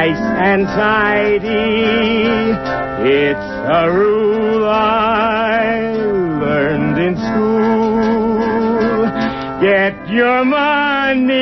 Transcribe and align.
nice 0.00 0.24
and 0.50 0.64
tidy. 0.64 1.44
It's 3.04 3.50
a 3.80 3.92
rule 3.92 4.64
I 4.66 5.92
learned 6.40 6.98
in 7.06 7.16
school. 7.28 9.04
Get 9.60 10.08
your 10.08 10.44
money 10.46 11.36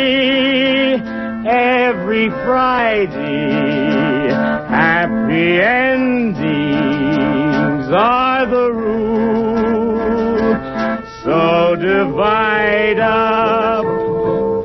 every 1.46 2.30
Friday. 2.46 4.28
Happy 4.68 5.60
endings 5.60 6.48
are 7.92 8.44
the 8.46 8.72
rule. 8.72 10.08
So 11.22 11.76
divide 11.76 12.98
up 12.98 13.84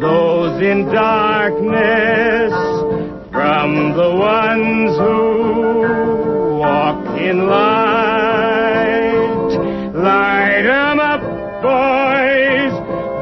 those 0.02 0.62
in 0.64 0.86
darkness 0.86 2.63
from 3.64 3.96
the 3.96 4.12
ones 4.14 4.98
who 4.98 6.58
walk 6.60 7.02
in 7.18 7.48
light. 7.48 8.72
Light 9.96 10.66
'em 10.66 11.00
up, 11.00 11.24
boys. 11.68 12.74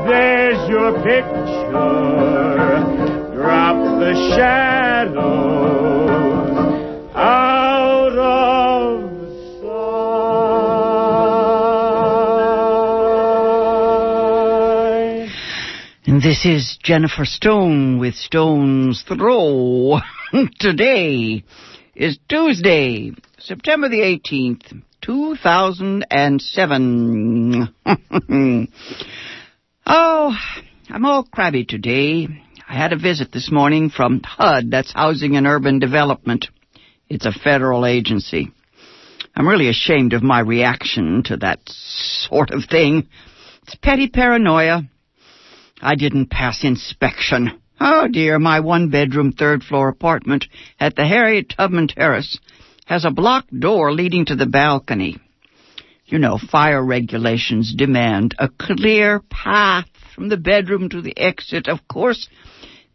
There's 0.10 0.62
your 0.68 0.94
picture. 1.04 2.74
Drop 3.36 3.78
the 4.00 4.14
shadows 4.36 4.71
And 16.12 16.22
this 16.22 16.46
is 16.46 16.78
Jennifer 16.84 17.24
Stone 17.24 17.98
with 17.98 18.16
Stone's 18.16 19.02
Throw. 19.04 20.02
Today 20.60 21.46
is 21.96 22.20
Tuesday, 22.28 23.14
September 23.40 23.88
the 23.88 24.02
18th, 24.02 24.84
2007. 25.00 27.74
oh, 29.86 30.36
I'm 30.90 31.06
all 31.06 31.24
crabby 31.24 31.64
today. 31.64 32.28
I 32.68 32.76
had 32.76 32.92
a 32.92 33.00
visit 33.00 33.32
this 33.32 33.50
morning 33.50 33.90
from 33.90 34.20
HUD, 34.22 34.70
that's 34.70 34.92
Housing 34.92 35.38
and 35.38 35.48
Urban 35.48 35.80
Development. 35.80 36.46
It's 37.08 37.26
a 37.26 37.32
federal 37.32 37.86
agency. 37.86 38.52
I'm 39.34 39.48
really 39.48 39.70
ashamed 39.70 40.12
of 40.12 40.24
my 40.24 40.42
reaction 40.42 41.24
to 41.28 41.38
that 41.38 41.62
sort 41.70 42.52
of 42.52 42.66
thing. 42.70 43.08
It's 43.64 43.76
petty 43.76 44.10
paranoia. 44.10 44.91
I 45.82 45.96
didn't 45.96 46.30
pass 46.30 46.64
inspection. 46.64 47.60
Oh 47.80 48.08
dear, 48.08 48.38
my 48.38 48.60
one 48.60 48.90
bedroom 48.90 49.32
third 49.32 49.64
floor 49.64 49.90
apartment 49.90 50.46
at 50.80 50.96
the 50.96 51.06
Harriet 51.06 51.50
Tubman 51.50 51.88
Terrace 51.88 52.40
has 52.86 53.06
a 53.06 53.12
blocked 53.12 53.58
door 53.60 53.92
leading 53.92 54.26
to 54.26 54.36
the 54.36 54.46
balcony. 54.46 55.18
You 56.06 56.20
know, 56.20 56.38
fire 56.38 56.84
regulations 56.84 57.74
demand 57.74 58.36
a 58.38 58.50
clear 58.50 59.22
path 59.22 59.88
from 60.14 60.30
the 60.30 60.38
bedroom 60.38 60.90
to 60.90 61.02
the 61.02 61.18
exit. 61.18 61.68
Of 61.68 61.88
course, 61.88 62.28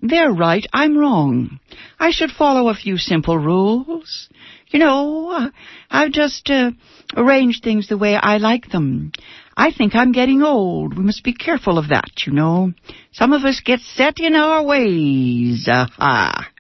they're 0.01 0.33
right. 0.33 0.65
I'm 0.73 0.97
wrong. 0.97 1.59
I 1.99 2.11
should 2.11 2.31
follow 2.31 2.69
a 2.69 2.75
few 2.75 2.99
simple 2.99 3.39
rules. 3.39 4.29
You 4.69 4.81
know, 4.81 5.31
uh, 5.31 5.49
I've 5.91 6.13
just 6.13 6.51
uh, 6.51 6.73
arranged 7.17 7.63
things 7.63 7.89
the 7.89 7.99
way 7.99 8.17
I 8.17 8.39
like 8.39 8.71
them. 8.71 9.13
I 9.57 9.71
think 9.71 9.95
I'm 9.95 10.13
getting 10.13 10.43
old. 10.43 10.97
We 10.97 11.05
must 11.05 11.25
be 11.25 11.33
careful 11.33 11.79
of 11.79 11.89
that, 11.89 12.27
you 12.27 12.33
know. 12.33 12.73
Some 13.13 13.33
of 13.33 13.45
us 13.45 13.63
get 13.65 13.81
set 13.81 14.19
in 14.19 14.35
our 14.35 14.65
ways. 14.65 15.69
Aha. 15.71 16.51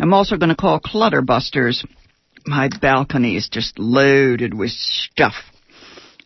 I'm 0.00 0.14
also 0.14 0.36
going 0.36 0.48
to 0.48 0.56
call 0.56 0.80
Clutterbusters. 0.80 1.86
My 2.46 2.68
balcony 2.80 3.36
is 3.36 3.48
just 3.48 3.78
loaded 3.78 4.54
with 4.54 4.70
stuff. 4.70 5.34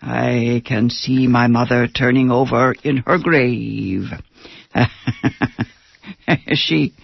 I 0.00 0.62
can 0.64 0.88
see 0.88 1.26
my 1.26 1.48
mother 1.48 1.88
turning 1.88 2.30
over 2.30 2.75
in 2.84 2.98
her 2.98 3.19
grave. 3.19 4.04
she 6.54 6.94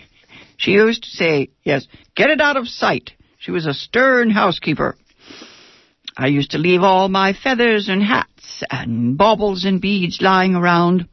she 0.57 0.71
used 0.73 1.03
to 1.03 1.09
say, 1.11 1.49
yes, 1.65 1.87
get 2.15 2.31
it 2.31 2.41
out 2.41 2.57
of 2.57 2.69
sight. 2.69 3.11
She 3.43 3.51
was 3.51 3.67
a 3.67 3.75
stern 3.75 4.31
housekeeper. 4.31 4.95
I 6.17 6.29
used 6.29 6.53
to 6.53 6.59
leave 6.59 6.85
all 6.85 7.09
my 7.09 7.33
feathers 7.33 7.89
and 7.89 8.01
hats 8.01 8.63
and 8.71 9.19
baubles 9.19 9.65
and 9.65 9.81
beads 9.81 10.21
lying 10.21 10.55
around. 10.55 11.09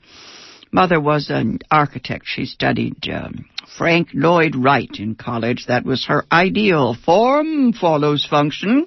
Mother 0.71 1.01
was 1.01 1.31
an 1.31 1.57
architect. 1.71 2.25
She 2.27 2.45
studied 2.45 3.09
um, 3.11 3.45
Frank 3.75 4.09
Lloyd 4.13 4.55
Wright 4.55 4.91
in 4.99 5.15
college. 5.15 5.65
That 5.65 5.85
was 5.85 6.05
her 6.05 6.23
ideal. 6.31 6.93
Form 6.93 7.73
follows 7.73 8.27
function. 8.29 8.85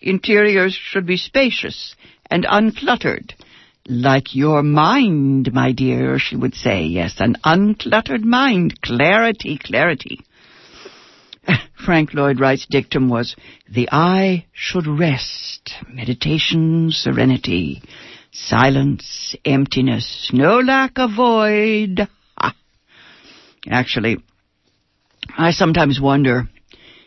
Interiors 0.00 0.72
should 0.72 1.06
be 1.06 1.16
spacious 1.16 1.96
and 2.30 2.44
uncluttered. 2.44 3.32
Like 3.88 4.36
your 4.36 4.62
mind, 4.62 5.52
my 5.52 5.72
dear, 5.72 6.20
she 6.20 6.36
would 6.36 6.54
say. 6.54 6.84
Yes, 6.84 7.16
an 7.18 7.34
uncluttered 7.44 8.22
mind. 8.22 8.80
Clarity, 8.80 9.58
clarity. 9.60 10.20
Frank 11.84 12.14
Lloyd 12.14 12.40
Wright's 12.40 12.66
dictum 12.66 13.08
was, 13.08 13.36
the 13.68 13.88
eye 13.90 14.46
should 14.52 14.86
rest. 14.86 15.74
Meditation, 15.88 16.90
serenity. 16.90 17.82
Silence, 18.32 19.34
emptiness. 19.44 20.30
No 20.32 20.58
lack 20.58 20.98
of 20.98 21.10
void. 21.16 22.08
Ha. 22.38 22.54
Actually, 23.70 24.18
I 25.36 25.50
sometimes 25.50 26.00
wonder 26.00 26.48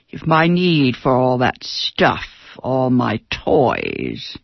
if 0.10 0.26
my 0.26 0.48
need 0.48 0.96
for 0.96 1.16
all 1.16 1.40
that 1.40 1.64
stuff, 1.64 2.26
all 2.58 2.90
my 2.90 3.22
toys, 3.46 4.38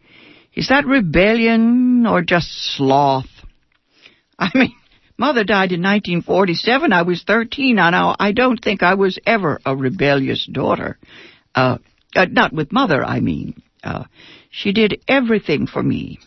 is 0.54 0.70
that 0.70 0.86
rebellion 0.86 2.06
or 2.06 2.22
just 2.22 2.48
sloth? 2.76 3.26
I 4.40 4.50
mean, 4.54 4.76
Mother 5.18 5.44
died 5.44 5.72
in 5.72 5.82
1947. 5.82 6.92
I 6.92 7.04
was 7.04 7.24
13. 7.24 7.76
Now, 7.76 8.16
I 8.20 8.32
don't 8.32 8.62
think 8.62 8.84
I 8.84 8.96
was 8.96 9.18
ever 9.26 9.60
a 9.66 9.76
rebellious 9.76 10.46
daughter. 10.46 10.98
Uh, 11.54 11.78
uh, 12.16 12.26
not 12.30 12.54
with 12.54 12.72
Mother, 12.72 13.04
I 13.04 13.20
mean. 13.20 13.62
Uh, 13.84 14.06
she 14.50 14.74
did 14.74 15.02
everything 15.08 15.68
for 15.68 15.82
me. 15.82 16.20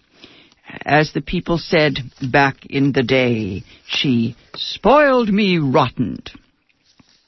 As 0.85 1.13
the 1.13 1.23
people 1.23 1.59
said 1.59 1.99
back 2.31 2.67
in 2.67 2.93
the 2.93 3.03
day, 3.03 3.65
she 3.87 4.37
spoiled 4.55 5.29
me 5.29 5.59
rotten. 5.59 6.19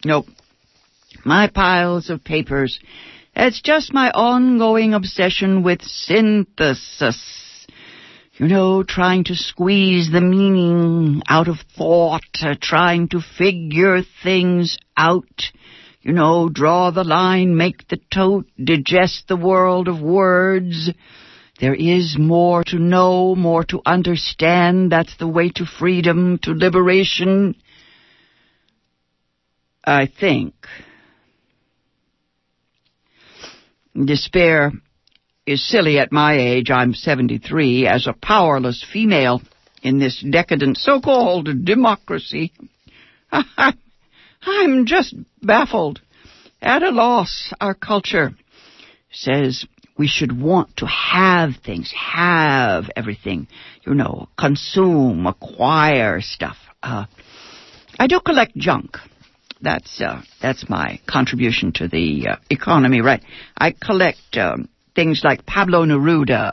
Nope. 0.04 0.27
My 1.25 1.48
piles 1.48 2.10
of 2.10 2.25
papers 2.25 2.78
it's 3.34 3.60
just 3.62 3.92
my 3.92 4.10
ongoing 4.10 4.92
obsession 4.92 5.62
with 5.62 5.82
synthesis. 5.82 7.50
You 8.41 8.49
know, 8.49 8.83
trying 8.83 9.25
to 9.25 9.34
squeeze 9.34 10.11
the 10.11 10.23
meaning 10.23 11.21
out 11.28 11.47
of 11.47 11.56
thought, 11.77 12.23
uh, 12.41 12.55
trying 12.59 13.09
to 13.09 13.21
figure 13.21 14.01
things 14.23 14.78
out. 14.97 15.43
You 16.01 16.12
know, 16.15 16.49
draw 16.49 16.91
the 16.91 17.05
line, 17.05 17.55
make 17.55 17.87
the 17.89 18.01
tote, 18.11 18.47
digest 18.56 19.28
the 19.28 19.37
world 19.37 19.89
of 19.89 20.01
words. 20.01 20.91
There 21.61 21.75
is 21.75 22.17
more 22.19 22.65
to 22.65 22.78
know, 22.78 23.34
more 23.34 23.62
to 23.65 23.83
understand. 23.84 24.91
That's 24.91 25.15
the 25.19 25.28
way 25.28 25.51
to 25.57 25.67
freedom, 25.67 26.39
to 26.45 26.53
liberation. 26.53 27.57
I 29.84 30.07
think. 30.07 30.55
Despair 34.03 34.72
is 35.47 35.67
silly 35.67 35.99
at 35.99 36.12
my 36.12 36.39
age. 36.39 36.71
I'm 36.71 36.95
73 36.95 37.87
as 37.87 38.06
a 38.06 38.12
powerless 38.12 38.84
female 38.93 39.43
in 39.83 39.99
this 39.99 40.25
decadent 40.28 40.77
so-called 40.77 41.65
democracy. 41.65 42.53
I'm 44.43 44.87
just 44.87 45.15
baffled, 45.42 46.01
at 46.63 46.83
a 46.83 46.91
loss. 46.91 47.53
Our 47.60 47.75
culture 47.75 48.33
says 49.13 49.66
we 49.98 50.09
should 50.09 50.39
want 50.39 50.78
to 50.78 50.87
have 50.87 51.57
things, 51.65 51.93
have 51.97 52.91
everything, 52.97 53.48
you 53.86 53.95
know, 53.95 54.28
consume, 54.39 55.27
acquire 55.27 56.21
stuff. 56.21 56.57
Uh, 56.83 57.07
I 57.98 58.07
do 58.07 58.21
collect 58.21 58.57
junk. 58.57 58.97
That's 59.60 60.01
uh, 60.01 60.22
that's 60.41 60.71
my 60.71 61.01
contribution 61.07 61.72
to 61.75 61.89
the 61.89 62.28
uh, 62.31 62.36
economy, 62.48 63.03
right? 63.03 63.22
I 63.59 63.72
collect 63.72 64.39
um, 64.39 64.71
things 65.00 65.22
like 65.24 65.47
Pablo 65.47 65.86
Neruda, 65.86 66.52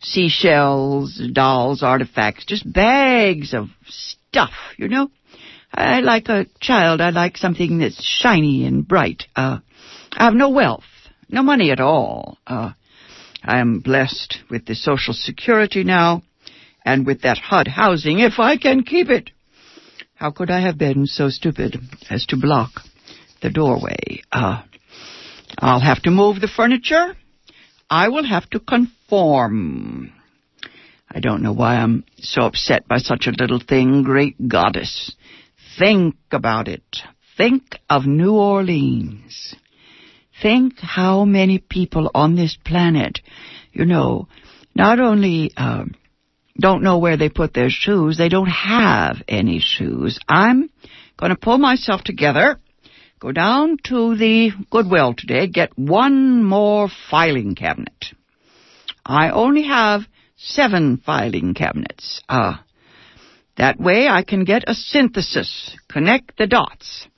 seashells, 0.00 1.20
dolls, 1.34 1.82
artifacts, 1.82 2.46
just 2.46 2.70
bags 2.72 3.52
of 3.52 3.68
stuff, 3.86 4.52
you 4.78 4.88
know. 4.88 5.10
I 5.70 6.00
like 6.00 6.30
a 6.30 6.46
child. 6.60 7.02
I 7.02 7.10
like 7.10 7.36
something 7.36 7.78
that's 7.78 8.02
shiny 8.02 8.64
and 8.64 8.88
bright. 8.88 9.24
Uh, 9.36 9.58
I 10.12 10.24
have 10.24 10.32
no 10.32 10.48
wealth, 10.48 10.84
no 11.28 11.42
money 11.42 11.70
at 11.70 11.78
all. 11.78 12.38
Uh, 12.46 12.72
I 13.44 13.58
am 13.58 13.80
blessed 13.80 14.38
with 14.48 14.64
the 14.64 14.74
Social 14.74 15.12
Security 15.12 15.84
now, 15.84 16.22
and 16.86 17.04
with 17.06 17.20
that 17.22 17.36
HUD 17.36 17.68
housing, 17.68 18.20
if 18.20 18.38
I 18.38 18.56
can 18.56 18.82
keep 18.82 19.10
it. 19.10 19.30
How 20.14 20.30
could 20.30 20.50
I 20.50 20.60
have 20.60 20.78
been 20.78 21.06
so 21.06 21.28
stupid 21.28 21.76
as 22.08 22.24
to 22.26 22.36
block 22.36 22.80
the 23.42 23.50
doorway. 23.50 24.22
Uh, 24.32 24.62
I'll 25.58 25.80
have 25.80 26.02
to 26.02 26.10
move 26.10 26.40
the 26.40 26.48
furniture. 26.48 27.14
I 27.90 28.08
will 28.08 28.24
have 28.24 28.48
to 28.50 28.60
conform. 28.60 30.12
I 31.10 31.20
don't 31.20 31.42
know 31.42 31.52
why 31.52 31.76
I'm 31.76 32.04
so 32.18 32.42
upset 32.42 32.86
by 32.86 32.98
such 32.98 33.26
a 33.26 33.32
little 33.38 33.60
thing, 33.60 34.02
great 34.02 34.48
goddess. 34.48 35.14
Think 35.78 36.16
about 36.30 36.68
it. 36.68 36.82
Think 37.36 37.78
of 37.88 38.04
New 38.04 38.34
Orleans. 38.34 39.54
Think 40.42 40.78
how 40.78 41.24
many 41.24 41.58
people 41.58 42.10
on 42.14 42.36
this 42.36 42.56
planet, 42.62 43.20
you 43.72 43.86
know, 43.86 44.28
not 44.74 45.00
only 45.00 45.52
uh, 45.56 45.84
don't 46.60 46.82
know 46.82 46.98
where 46.98 47.16
they 47.16 47.28
put 47.28 47.54
their 47.54 47.70
shoes, 47.70 48.18
they 48.18 48.28
don't 48.28 48.46
have 48.46 49.22
any 49.26 49.60
shoes. 49.60 50.18
I'm 50.28 50.68
going 51.16 51.30
to 51.30 51.36
pull 51.36 51.58
myself 51.58 52.02
together, 52.02 52.60
go 53.20 53.32
down 53.32 53.78
to 53.84 54.16
the 54.16 54.52
Goodwill 54.70 55.14
today, 55.14 55.46
get 55.46 55.76
one 55.78 56.44
more 56.44 56.88
filing 57.10 57.54
cabinet. 57.54 58.06
I 59.04 59.30
only 59.30 59.64
have 59.64 60.02
seven 60.36 60.98
filing 60.98 61.54
cabinets. 61.54 62.20
Uh, 62.28 62.58
that 63.56 63.80
way 63.80 64.06
I 64.06 64.22
can 64.22 64.44
get 64.44 64.64
a 64.68 64.74
synthesis, 64.74 65.76
connect 65.88 66.38
the 66.38 66.46
dots, 66.46 67.08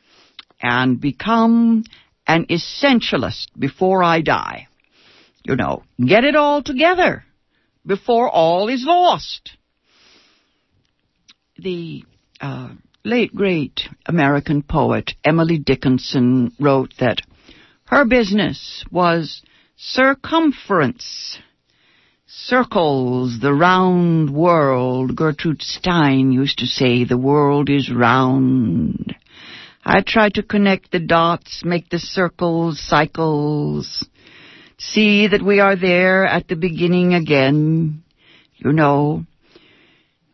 and 0.60 1.00
become 1.00 1.84
an 2.26 2.46
essentialist 2.46 3.48
before 3.58 4.02
I 4.02 4.22
die. 4.22 4.68
You 5.44 5.56
know, 5.56 5.82
get 5.98 6.24
it 6.24 6.36
all 6.36 6.62
together 6.62 7.24
before 7.84 8.28
all 8.28 8.68
is 8.68 8.84
lost. 8.86 9.56
The 11.58 12.04
uh, 12.40 12.70
late 13.04 13.34
great 13.34 13.80
American 14.06 14.62
poet 14.62 15.12
Emily 15.24 15.58
Dickinson 15.58 16.52
wrote 16.60 16.92
that 16.98 17.22
her 17.86 18.04
business 18.04 18.84
was 18.90 19.42
circumference. 19.76 21.38
Circles 22.26 23.40
the 23.40 23.52
round 23.52 24.30
world. 24.30 25.16
Gertrude 25.16 25.62
Stein 25.62 26.30
used 26.30 26.58
to 26.58 26.66
say 26.66 27.04
the 27.04 27.18
world 27.18 27.68
is 27.68 27.90
round. 27.90 29.16
I 29.84 30.02
try 30.02 30.28
to 30.30 30.42
connect 30.42 30.92
the 30.92 31.00
dots, 31.00 31.62
make 31.64 31.88
the 31.88 31.98
circles, 31.98 32.80
cycles, 32.80 34.06
see 34.78 35.26
that 35.26 35.42
we 35.42 35.58
are 35.58 35.74
there 35.74 36.24
at 36.26 36.46
the 36.46 36.54
beginning 36.54 37.14
again. 37.14 38.04
You 38.56 38.72
know, 38.72 39.24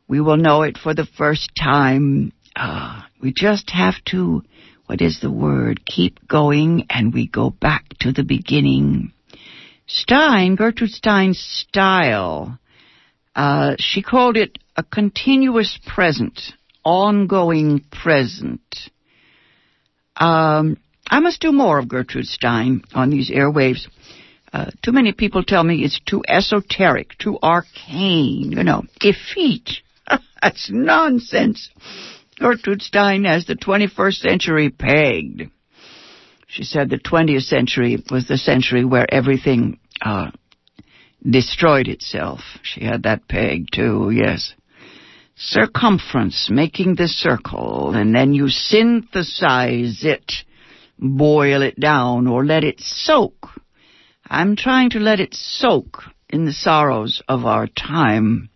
we 0.09 0.21
will 0.21 0.37
know 0.37 0.63
it 0.63 0.77
for 0.77 0.95
the 0.95 1.07
first 1.17 1.53
time. 1.57 2.33
Uh, 2.57 3.03
we 3.23 3.33
just 3.37 3.71
have 3.71 4.03
to, 4.07 4.43
what 4.87 5.03
is 5.03 5.21
the 5.21 5.31
word, 5.31 5.85
keep 5.85 6.27
going 6.27 6.87
and 6.89 7.13
we 7.13 7.29
go 7.29 7.51
back 7.51 7.85
to 8.01 8.13
the 8.13 8.25
beginning. 8.25 9.13
Stein, 9.87 10.57
Gertrude 10.57 10.91
Stein's 10.91 11.39
style, 11.39 12.59
uh, 13.35 13.77
she 13.79 14.03
called 14.03 14.39
it 14.39 14.59
a 14.75 14.83
continuous 14.83 15.79
present, 15.87 16.41
ongoing 16.83 17.85
present. 17.93 18.63
Um, 20.17 20.79
I 21.09 21.21
must 21.21 21.41
do 21.41 21.53
more 21.53 21.79
of 21.79 21.89
Gertrude 21.89 22.27
Stein 22.27 22.83
on 22.95 23.11
these 23.11 23.31
airwaves. 23.31 23.87
Uh, 24.53 24.71
too 24.83 24.93
many 24.93 25.13
people 25.13 25.45
tell 25.45 25.63
me 25.63 25.85
it's 25.85 26.01
too 26.01 26.23
esoteric, 26.27 27.19
too 27.19 27.39
arcane, 27.43 28.53
you 28.53 28.65
know, 28.65 28.85
effete. 29.03 29.83
That's 30.43 30.71
nonsense. 30.71 31.69
Gertrude 32.39 32.83
Stein 32.83 33.25
has 33.25 33.47
the 33.47 33.57
21st 33.57 34.17
century 34.17 34.71
pegged. 34.71 35.51
She 36.47 36.65
said 36.65 36.91
the 36.91 36.99
20th 36.99 37.43
century 37.43 38.03
was 38.11 38.29
the 38.29 38.39
century 38.39 38.85
where 38.85 39.13
everything 39.13 39.79
uh, 40.01 40.31
destroyed 41.29 41.89
itself. 41.89 42.41
She 42.63 42.85
had 42.85 43.03
that 43.05 43.27
peg 43.29 43.67
too, 43.73 44.11
yes 44.11 44.55
circumference, 45.37 46.49
making 46.51 46.95
the 46.95 47.09
circle, 47.09 47.93
and 47.95 48.15
then 48.15 48.33
you 48.33 48.49
synthesize 48.49 50.03
it, 50.03 50.33
boil 50.99 51.63
it 51.63 51.79
down, 51.79 52.27
or 52.27 52.45
let 52.45 52.65
it 52.65 52.81
soak. 52.81 53.49
I'm 54.29 54.57
trying 54.57 54.91
to 54.91 54.99
let 54.99 55.21
it 55.21 55.35
soak 55.35 56.03
in 56.31 56.47
the 56.47 56.53
sorrows 56.53 57.23
of 57.29 57.45
our 57.45 57.67
time. 57.67 58.49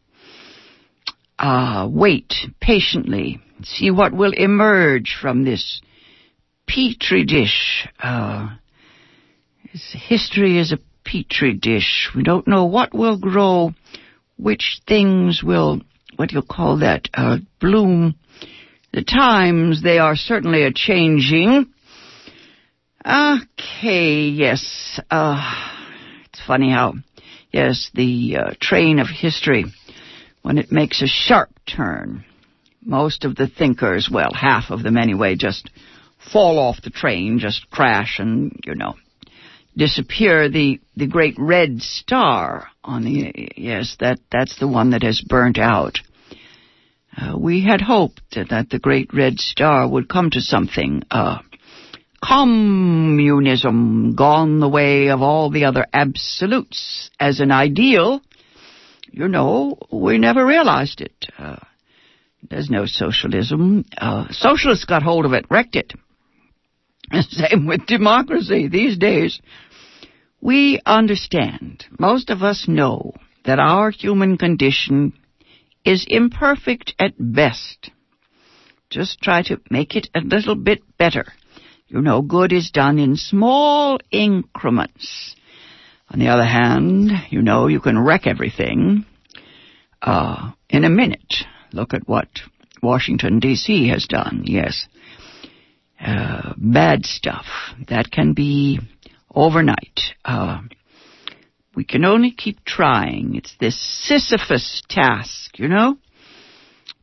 Ah, 1.39 1.83
uh, 1.83 1.89
wait 1.89 2.35
patiently, 2.61 3.41
see 3.65 3.91
what 3.91 4.13
will 4.13 4.33
emerge 4.33 5.17
from 5.21 5.45
this 5.45 5.81
petri 6.67 7.25
dish. 7.25 7.89
Uh, 8.03 8.49
history 9.73 10.59
is 10.59 10.73
a 10.73 10.79
petri 11.05 11.55
dish. 11.55 12.11
We 12.15 12.23
don't 12.23 12.47
know 12.47 12.67
what 12.67 12.95
will 12.95 13.19
grow, 13.19 13.73
which 14.37 14.81
things 14.87 15.43
will 15.43 15.81
what 16.21 16.29
do 16.29 16.37
you 16.37 16.43
call 16.43 16.81
that, 16.81 17.09
uh, 17.15 17.39
bloom. 17.61 18.15
The 18.93 19.03
times, 19.03 19.83
they 19.83 19.99
are 19.99 20.17
certainly 20.17 20.65
a 20.65 20.71
changing. 20.71 21.73
Okay, 23.03 24.25
yes, 24.29 25.01
uh, 25.11 25.41
it's 26.27 26.43
funny 26.47 26.71
how, 26.71 26.93
yes, 27.51 27.91
the 27.95 28.37
uh, 28.37 28.51
train 28.61 28.99
of 28.99 29.07
history, 29.07 29.65
when 30.43 30.59
it 30.59 30.71
makes 30.71 31.01
a 31.01 31.07
sharp 31.07 31.49
turn, 31.65 32.27
most 32.83 33.25
of 33.25 33.37
the 33.37 33.47
thinkers, 33.47 34.09
well, 34.13 34.33
half 34.33 34.71
of 34.71 34.83
them 34.83 34.97
anyway, 34.97 35.37
just 35.37 35.71
fall 36.33 36.59
off 36.59 36.83
the 36.83 36.91
train, 36.91 37.39
just 37.39 37.71
crash 37.71 38.19
and, 38.19 38.59
you 38.65 38.75
know, 38.75 38.95
disappear. 39.77 40.49
The 40.49 40.81
the 40.97 41.07
great 41.07 41.37
red 41.39 41.81
star 41.83 42.69
on 42.83 43.05
the 43.05 43.51
yes 43.57 43.97
that 44.01 44.19
that's 44.31 44.59
the 44.59 44.69
one 44.69 44.91
that 44.91 45.03
has 45.03 45.21
burnt 45.21 45.59
out. 45.59 45.99
Uh, 47.17 47.37
we 47.37 47.65
had 47.65 47.81
hoped 47.81 48.23
that 48.35 48.69
the 48.71 48.79
great 48.79 49.13
red 49.13 49.39
star 49.39 49.89
would 49.89 50.09
come 50.09 50.31
to 50.31 50.41
something 50.41 51.03
uh, 51.11 51.39
communism 52.23 54.15
gone 54.15 54.61
the 54.61 54.69
way 54.69 55.09
of 55.09 55.21
all 55.21 55.51
the 55.51 55.65
other 55.65 55.87
absolutes 55.93 57.11
as 57.19 57.41
an 57.41 57.51
ideal. 57.51 58.21
You 59.11 59.27
know 59.27 59.77
we 59.91 60.19
never 60.19 60.47
realized 60.47 61.01
it. 61.01 61.27
Uh, 61.37 61.57
there's 62.51 62.71
no 62.71 62.85
socialism 62.87 63.85
uh, 63.99 64.27
socialists 64.31 64.85
got 64.85 65.03
hold 65.03 65.25
of 65.25 65.33
it 65.33 65.47
wrecked 65.51 65.77
it 65.77 65.93
same 67.31 67.67
with 67.67 67.87
democracy 67.87 68.69
these 68.69 68.99
days 68.99 69.41
we 70.41 70.81
understand, 70.87 71.85
most 71.99 72.31
of 72.31 72.43
us 72.43 72.67
know, 72.67 73.13
that 73.45 73.59
our 73.59 73.91
human 73.91 74.39
condition 74.39 75.13
is 75.85 76.07
imperfect 76.09 76.95
at 76.99 77.13
best. 77.19 77.91
Just 78.89 79.21
try 79.21 79.43
to 79.43 79.61
make 79.71 79.97
it 79.97 80.09
a 80.15 80.21
little 80.21 80.57
bit 80.57 80.81
better. 80.99 81.27
You 81.89 82.01
know, 82.01 82.23
good 82.23 82.53
is 82.53 82.71
done 82.71 82.99
in 82.99 83.17
small 83.17 83.99
increments. 84.11 85.35
On 86.11 86.19
the 86.19 86.29
other 86.29 86.45
hand, 86.45 87.11
you 87.31 87.43
know, 87.43 87.67
you 87.67 87.81
can 87.81 87.99
wreck 87.99 88.27
everything 88.27 89.05
uh, 90.03 90.53
in 90.69 90.85
a 90.85 90.91
minute. 90.91 91.35
Look 91.73 91.95
at 91.95 92.09
what 92.09 92.29
Washington, 92.83 93.39
D.C. 93.41 93.89
has 93.89 94.07
done, 94.07 94.43
yes. 94.45 94.87
Uh, 96.05 96.55
bad 96.57 97.05
stuff. 97.05 97.47
That 97.89 98.11
can 98.11 98.33
be 98.33 98.81
overnight. 99.35 100.01
Uh, 100.25 100.63
we 101.75 101.85
can 101.85 102.05
only 102.05 102.33
keep 102.33 102.65
trying. 102.65 103.37
It's 103.37 103.55
this 103.61 103.79
Sisyphus 104.07 104.83
task, 104.89 105.59
you 105.59 105.69
know? 105.69 105.97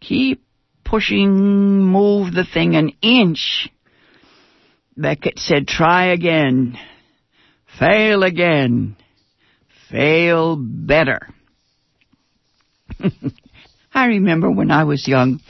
Keep 0.02 0.44
pushing, 0.84 1.80
move 1.84 2.34
the 2.34 2.46
thing 2.46 2.76
an 2.76 2.92
inch. 3.02 3.70
Beckett 4.96 5.38
said, 5.40 5.68
try 5.68 6.08
again. 6.08 6.78
Fail 7.80 8.24
again. 8.24 8.98
Fail 9.90 10.58
better. 10.58 11.20
I 13.98 14.06
remember 14.06 14.52
when 14.52 14.70
I 14.70 14.84
was 14.84 15.08
young, 15.08 15.42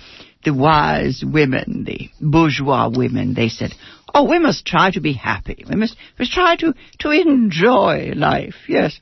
the 0.45 0.53
wise 0.53 1.21
women, 1.21 1.83
the 1.85 2.09
bourgeois 2.21 2.89
women, 2.89 3.33
they 3.33 3.49
said, 3.49 3.73
Oh, 4.13 4.23
we 4.23 4.39
must 4.39 4.65
try 4.65 4.89
to 4.91 5.01
be 5.01 5.11
happy. 5.11 5.65
We 5.69 5.75
must, 5.75 5.97
we 6.17 6.23
must 6.23 6.31
try 6.31 6.55
to, 6.55 6.73
to 6.99 7.09
enjoy 7.09 8.13
life. 8.15 8.55
Yes. 8.69 9.01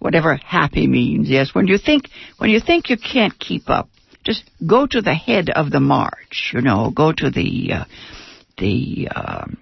Whatever 0.00 0.36
happy 0.36 0.86
means. 0.86 1.30
Yes. 1.30 1.54
When 1.54 1.66
you 1.66 1.78
think, 1.78 2.10
when 2.36 2.50
you 2.50 2.60
think 2.60 2.90
you 2.90 2.98
can't 2.98 3.38
keep 3.38 3.70
up, 3.70 3.88
just 4.22 4.44
go 4.66 4.86
to 4.86 5.00
the 5.00 5.14
head 5.14 5.48
of 5.48 5.70
the 5.70 5.80
march. 5.80 6.50
You 6.52 6.60
know, 6.60 6.92
go 6.94 7.10
to 7.10 7.30
the, 7.30 7.72
uh, 7.72 7.84
the, 8.58 9.08
um, 9.08 9.56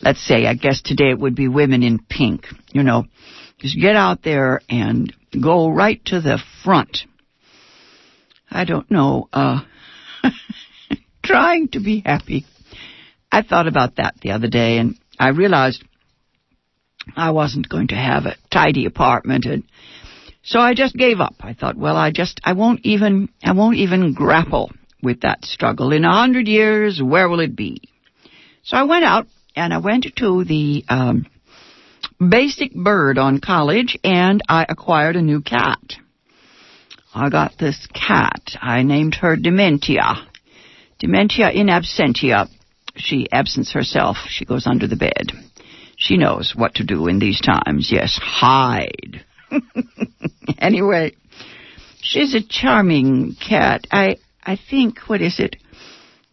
let's 0.00 0.26
say, 0.26 0.46
I 0.46 0.54
guess 0.54 0.80
today 0.80 1.10
it 1.10 1.20
would 1.20 1.34
be 1.34 1.46
women 1.46 1.82
in 1.82 1.98
pink. 1.98 2.46
You 2.72 2.84
know, 2.84 3.04
just 3.58 3.78
get 3.78 3.96
out 3.96 4.22
there 4.22 4.62
and 4.70 5.12
go 5.38 5.68
right 5.68 6.02
to 6.06 6.22
the 6.22 6.38
front. 6.64 7.04
I 8.52 8.64
don't 8.64 8.90
know, 8.90 9.28
uh, 9.32 9.62
trying 11.22 11.68
to 11.68 11.80
be 11.80 12.02
happy 12.04 12.46
I 13.32 13.40
thought 13.40 13.66
about 13.66 13.96
that 13.96 14.16
the 14.20 14.32
other 14.32 14.46
day 14.46 14.76
and 14.76 14.98
I 15.18 15.28
realized 15.28 15.82
I 17.16 17.30
wasn't 17.30 17.68
going 17.68 17.88
to 17.88 17.94
have 17.94 18.26
a 18.26 18.36
tidy 18.52 18.84
apartment 18.84 19.46
and 19.46 19.64
so 20.44 20.58
I 20.58 20.74
just 20.74 20.96
gave 20.96 21.20
up. 21.20 21.36
I 21.40 21.54
thought, 21.54 21.76
well, 21.76 21.96
I 21.96 22.10
just, 22.10 22.40
I 22.44 22.52
won't 22.52 22.80
even, 22.82 23.28
I 23.44 23.52
won't 23.52 23.76
even 23.76 24.12
grapple 24.12 24.72
with 25.00 25.20
that 25.20 25.44
struggle. 25.44 25.92
In 25.92 26.04
a 26.04 26.12
hundred 26.12 26.48
years, 26.48 27.00
where 27.00 27.28
will 27.28 27.38
it 27.38 27.54
be? 27.54 27.80
So 28.64 28.76
I 28.76 28.82
went 28.82 29.04
out 29.04 29.28
and 29.54 29.72
I 29.72 29.78
went 29.78 30.06
to 30.16 30.44
the, 30.44 30.84
um, 30.88 31.26
basic 32.18 32.74
bird 32.74 33.18
on 33.18 33.38
college 33.38 33.96
and 34.02 34.42
I 34.48 34.66
acquired 34.68 35.14
a 35.14 35.22
new 35.22 35.42
cat. 35.42 35.80
I 37.14 37.28
got 37.28 37.58
this 37.58 37.86
cat. 37.94 38.56
I 38.60 38.82
named 38.82 39.16
her 39.16 39.36
Dementia. 39.36 40.26
Dementia 40.98 41.50
in 41.50 41.66
absentia. 41.66 42.48
She 42.96 43.26
absents 43.30 43.72
herself. 43.72 44.16
She 44.28 44.44
goes 44.44 44.66
under 44.66 44.86
the 44.86 44.96
bed. 44.96 45.32
She 45.96 46.16
knows 46.16 46.54
what 46.56 46.74
to 46.76 46.84
do 46.84 47.06
in 47.08 47.18
these 47.18 47.40
times. 47.40 47.90
Yes, 47.92 48.18
hide. 48.20 49.24
anyway, 50.58 51.14
she's 52.00 52.34
a 52.34 52.42
charming 52.42 53.36
cat. 53.36 53.86
I 53.90 54.16
I 54.42 54.56
think 54.56 55.00
what 55.06 55.20
is 55.20 55.38
it? 55.38 55.56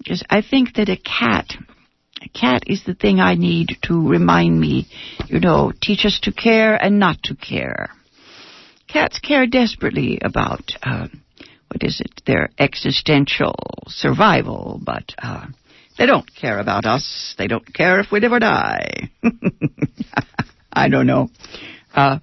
Just 0.03 0.25
I 0.29 0.41
think 0.41 0.75
that 0.75 0.89
a 0.89 0.97
cat 0.97 1.55
a 2.21 2.29
cat 2.29 2.63
is 2.67 2.83
the 2.83 2.93
thing 2.93 3.19
I 3.19 3.35
need 3.35 3.77
to 3.83 4.07
remind 4.07 4.59
me, 4.59 4.87
you 5.27 5.39
know, 5.39 5.71
teach 5.81 6.05
us 6.05 6.19
to 6.23 6.31
care 6.31 6.75
and 6.75 6.99
not 6.99 7.23
to 7.23 7.35
care. 7.35 7.89
Cats 8.91 9.19
care 9.19 9.45
desperately 9.45 10.19
about 10.21 10.71
uh, 10.81 11.07
what 11.67 11.83
is 11.83 12.01
it? 12.01 12.23
Their 12.25 12.49
existential 12.57 13.55
survival, 13.87 14.81
but 14.83 15.13
uh, 15.21 15.45
they 15.97 16.07
don't 16.07 16.27
care 16.33 16.57
about 16.57 16.85
us. 16.85 17.35
They 17.37 17.47
don't 17.47 17.71
care 17.71 17.99
if 17.99 18.11
we 18.11 18.19
live 18.19 18.31
or 18.31 18.39
die. 18.39 19.11
I 20.73 20.89
don't 20.89 21.05
know. 21.05 21.29
Uh, 21.93 22.17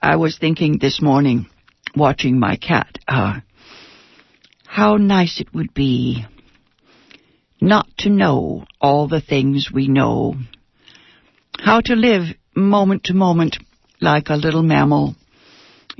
I 0.00 0.16
was 0.16 0.38
thinking 0.38 0.78
this 0.80 1.02
morning, 1.02 1.46
watching 1.94 2.40
my 2.40 2.56
cat, 2.56 2.98
uh, 3.06 3.40
how 4.66 4.96
nice 4.96 5.40
it 5.40 5.52
would 5.52 5.74
be 5.74 6.24
not 7.60 7.86
to 7.98 8.08
know 8.08 8.64
all 8.80 9.06
the 9.06 9.20
things 9.20 9.70
we 9.72 9.88
know. 9.88 10.34
How 11.58 11.82
to 11.82 11.94
live 11.94 12.34
moment 12.56 13.04
to 13.04 13.14
moment 13.14 13.58
like 14.00 14.30
a 14.30 14.36
little 14.36 14.62
mammal. 14.62 15.14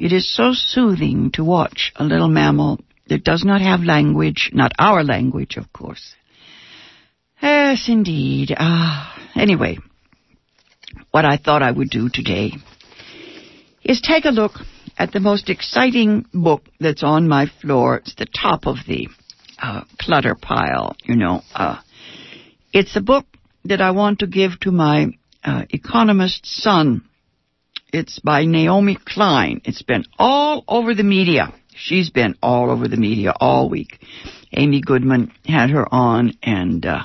It 0.01 0.15
is 0.15 0.35
so 0.35 0.55
soothing 0.55 1.31
to 1.33 1.45
watch 1.45 1.93
a 1.95 2.05
little 2.05 2.31
mammal 2.31 2.81
that 3.09 3.23
does 3.23 3.45
not 3.45 3.61
have 3.61 3.83
language, 3.83 4.51
not 4.55 4.73
our 4.79 5.05
language, 5.05 5.59
of 5.59 5.71
course. 5.75 6.15
Yes, 7.43 7.87
indeed. 7.87 8.55
Ah, 8.57 9.15
anyway, 9.35 9.77
what 11.11 11.27
I 11.27 11.37
thought 11.37 11.63
I 11.63 11.71
would 11.71 11.91
do 11.91 12.09
today 12.09 12.53
is 13.85 14.01
take 14.01 14.25
a 14.25 14.31
look 14.31 14.53
at 14.97 15.13
the 15.13 15.21
most 15.21 15.51
exciting 15.51 16.25
book 16.33 16.63
that's 16.81 17.03
on 17.03 17.29
my 17.29 17.45
floor. 17.61 17.97
It's 17.97 18.15
the 18.15 18.25
top 18.25 18.67
of 18.67 18.77
the 18.89 19.09
uh, 19.59 19.83
clutter 19.99 20.35
pile, 20.35 20.97
you 21.05 21.17
know. 21.17 21.43
Uh, 21.55 21.79
it's 22.73 22.97
a 22.97 23.03
book 23.03 23.27
that 23.67 23.83
I 23.83 23.91
want 23.91 24.21
to 24.21 24.27
give 24.27 24.59
to 24.61 24.71
my 24.71 25.09
uh, 25.45 25.65
economist 25.69 26.47
son. 26.47 27.05
It's 27.93 28.21
by 28.21 28.45
Naomi 28.45 28.97
Klein. 29.05 29.63
It's 29.65 29.83
been 29.83 30.05
all 30.17 30.65
over 30.69 30.95
the 30.95 31.03
media. 31.03 31.53
She's 31.75 32.11
been 32.11 32.37
all 32.41 32.71
over 32.71 32.87
the 32.87 32.97
media 32.97 33.33
all 33.41 33.69
week. 33.69 33.99
Amy 34.53 34.81
Goodman 34.81 35.33
had 35.45 35.71
her 35.71 35.93
on, 35.93 36.35
and 36.41 36.87
uh, 36.87 37.03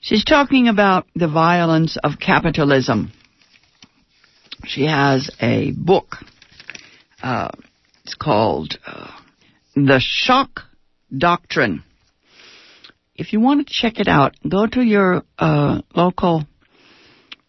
she's 0.00 0.24
talking 0.24 0.68
about 0.68 1.06
the 1.14 1.28
violence 1.28 1.96
of 2.02 2.18
capitalism. 2.20 3.12
She 4.66 4.84
has 4.84 5.30
a 5.40 5.72
book. 5.72 6.16
Uh, 7.22 7.50
it's 8.04 8.14
called 8.14 8.76
uh, 8.86 9.10
The 9.74 10.00
Shock 10.00 10.62
Doctrine. 11.16 11.82
If 13.14 13.32
you 13.32 13.40
want 13.40 13.66
to 13.66 13.72
check 13.72 14.00
it 14.00 14.08
out, 14.08 14.34
go 14.46 14.66
to 14.66 14.82
your 14.82 15.22
uh, 15.38 15.80
local 15.94 16.46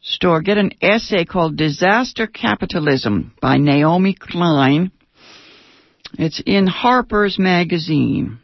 store, 0.05 0.41
get 0.41 0.57
an 0.57 0.71
essay 0.81 1.25
called 1.25 1.57
Disaster 1.57 2.27
Capitalism 2.27 3.33
by 3.41 3.57
Naomi 3.57 4.15
Klein. 4.17 4.91
It's 6.17 6.41
in 6.45 6.67
Harper's 6.67 7.37
Magazine. 7.37 8.39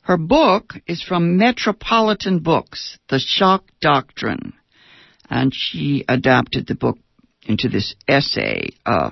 Her 0.00 0.16
book 0.16 0.74
is 0.86 1.02
from 1.02 1.36
Metropolitan 1.36 2.40
Books, 2.40 2.98
The 3.10 3.18
Shock 3.18 3.64
Doctrine. 3.80 4.54
And 5.28 5.52
she 5.54 6.04
adapted 6.08 6.66
the 6.66 6.74
book 6.74 6.98
into 7.42 7.68
this 7.68 7.94
essay 8.08 8.70
uh, 8.86 9.10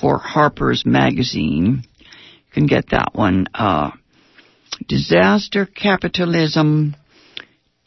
for 0.00 0.18
Harper's 0.18 0.84
Magazine. 0.84 1.84
You 1.84 2.52
can 2.52 2.66
get 2.66 2.90
that 2.90 3.10
one. 3.12 3.46
Uh, 3.54 3.92
Disaster 4.88 5.66
Capitalism 5.66 6.96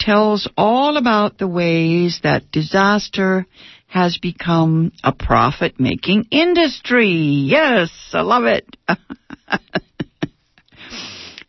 tells 0.01 0.49
all 0.57 0.97
about 0.97 1.37
the 1.37 1.47
ways 1.47 2.19
that 2.23 2.51
disaster 2.51 3.45
has 3.87 4.17
become 4.17 4.91
a 5.03 5.13
profit 5.13 5.79
making 5.79 6.25
industry. 6.31 7.09
Yes, 7.09 7.91
I 8.13 8.21
love 8.21 8.45
it. 8.45 8.65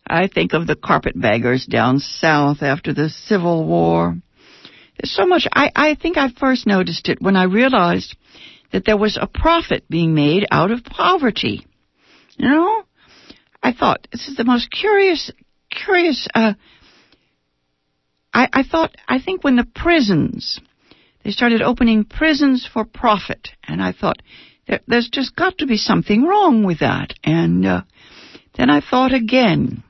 I 0.07 0.29
think 0.29 0.53
of 0.53 0.67
the 0.67 0.77
carpetbaggers 0.77 1.65
down 1.65 2.01
south 2.01 2.63
after 2.63 2.93
the 2.93 3.09
Civil 3.09 3.67
War. 3.67 4.17
There's 4.99 5.15
so 5.15 5.25
much. 5.25 5.47
I, 5.51 5.71
I 5.75 5.95
think 5.95 6.19
I 6.19 6.29
first 6.29 6.67
noticed 6.67 7.09
it 7.09 7.23
when 7.23 7.37
I 7.37 7.45
realized 7.45 8.15
that 8.73 8.85
there 8.85 8.99
was 8.99 9.17
a 9.21 9.27
profit 9.27 9.89
being 9.89 10.15
made 10.15 10.47
out 10.51 10.71
of 10.71 10.85
poverty. 10.85 11.67
You 12.37 12.49
know? 12.49 12.83
I 13.63 13.73
thought 13.73 14.07
this 14.13 14.29
is 14.29 14.37
the 14.37 14.45
most 14.45 14.71
curious, 14.71 15.31
curious. 15.71 16.29
Uh, 16.35 16.55
I, 18.33 18.49
I 18.53 18.63
thought 18.63 18.97
I 19.07 19.21
think 19.21 19.45
when 19.45 19.57
the 19.57 19.67
prisons 19.75 20.61
they 21.25 21.31
started 21.31 21.63
opening 21.63 22.05
prisons 22.05 22.69
for 22.71 22.85
profit, 22.85 23.51
and 23.63 23.81
I 23.81 23.93
thought 23.93 24.23
there, 24.67 24.81
there's 24.89 25.09
just 25.09 25.37
got 25.37 25.59
to 25.59 25.67
be 25.67 25.77
something 25.77 26.25
wrong 26.25 26.65
with 26.65 26.81
that. 26.81 27.15
And 27.23 27.65
uh, 27.65 27.83
then 28.57 28.71
I 28.71 28.81
thought 28.81 29.13
again. 29.13 29.85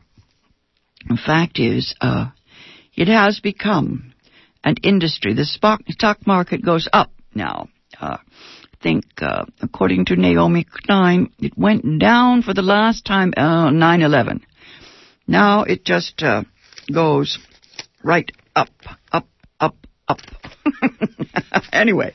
The 1.08 1.16
fact 1.16 1.58
is, 1.58 1.94
uh, 2.00 2.26
it 2.94 3.08
has 3.08 3.40
become 3.40 4.12
an 4.62 4.76
industry. 4.82 5.34
The 5.34 5.44
stock, 5.44 5.80
market 6.26 6.64
goes 6.64 6.88
up 6.92 7.10
now. 7.34 7.68
Uh, 8.00 8.18
think, 8.82 9.04
uh, 9.20 9.44
according 9.60 10.04
to 10.06 10.16
Naomi 10.16 10.64
Klein, 10.64 11.32
it 11.38 11.56
went 11.56 11.98
down 11.98 12.42
for 12.42 12.54
the 12.54 12.62
last 12.62 13.04
time, 13.04 13.32
uh, 13.36 13.70
9-11. 13.70 14.42
Now 15.26 15.62
it 15.62 15.84
just, 15.84 16.22
uh, 16.22 16.42
goes 16.92 17.38
right 18.02 18.30
up, 18.54 18.68
up, 19.10 19.26
up, 19.60 19.76
up. 20.08 20.18
anyway, 21.72 22.14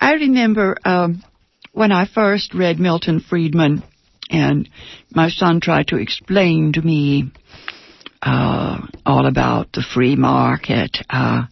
I 0.00 0.14
remember, 0.14 0.76
um, 0.84 1.22
when 1.72 1.92
I 1.92 2.06
first 2.06 2.54
read 2.54 2.78
Milton 2.78 3.20
Friedman 3.20 3.82
and 4.30 4.68
my 5.10 5.28
son 5.28 5.60
tried 5.60 5.88
to 5.88 5.96
explain 5.96 6.72
to 6.74 6.82
me, 6.82 7.32
uh, 8.20 8.80
all 9.06 9.26
about 9.26 9.72
the 9.72 9.82
free 9.82 10.16
market, 10.16 10.98
uh, 11.08 11.44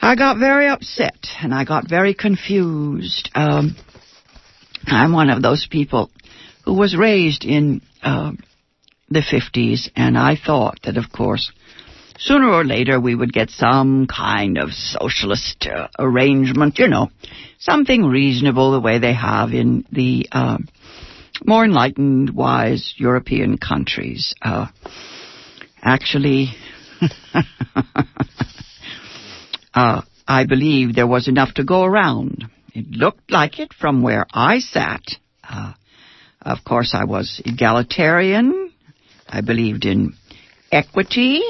I 0.00 0.14
got 0.14 0.38
very 0.38 0.68
upset 0.68 1.26
and 1.42 1.52
I 1.52 1.64
got 1.64 1.88
very 1.88 2.14
confused. 2.14 3.30
Um, 3.34 3.76
I'm 4.86 5.12
one 5.12 5.28
of 5.28 5.42
those 5.42 5.66
people 5.70 6.10
who 6.64 6.74
was 6.74 6.96
raised 6.96 7.44
in 7.44 7.82
uh, 8.02 8.32
the 9.08 9.20
50s, 9.20 9.90
and 9.96 10.16
I 10.16 10.36
thought 10.36 10.78
that, 10.84 10.96
of 10.96 11.10
course, 11.12 11.52
sooner 12.20 12.48
or 12.48 12.64
later 12.64 13.00
we 13.00 13.14
would 13.14 13.32
get 13.32 13.50
some 13.50 14.06
kind 14.06 14.58
of 14.58 14.70
socialist 14.72 15.66
uh, 15.66 15.88
arrangement, 15.98 16.78
you 16.78 16.86
know, 16.88 17.08
something 17.58 18.04
reasonable 18.04 18.72
the 18.72 18.80
way 18.80 18.98
they 18.98 19.14
have 19.14 19.52
in 19.52 19.84
the 19.90 20.26
uh, 20.30 20.58
more 21.44 21.64
enlightened, 21.64 22.30
wise 22.30 22.94
European 22.96 23.56
countries. 23.56 24.34
Uh, 24.42 24.66
actually, 25.82 26.48
uh, 29.74 30.02
I 30.28 30.44
believe 30.46 30.94
there 30.94 31.06
was 31.06 31.28
enough 31.28 31.54
to 31.54 31.64
go 31.64 31.84
around. 31.84 32.44
It 32.74 32.90
looked 32.90 33.30
like 33.30 33.58
it 33.58 33.72
from 33.72 34.02
where 34.02 34.26
I 34.32 34.58
sat. 34.60 35.02
Uh, 35.42 35.72
of 36.42 36.58
course, 36.64 36.94
I 36.94 37.04
was 37.04 37.40
egalitarian. 37.44 38.72
I 39.28 39.40
believed 39.40 39.84
in 39.86 40.14
equity. 40.70 41.42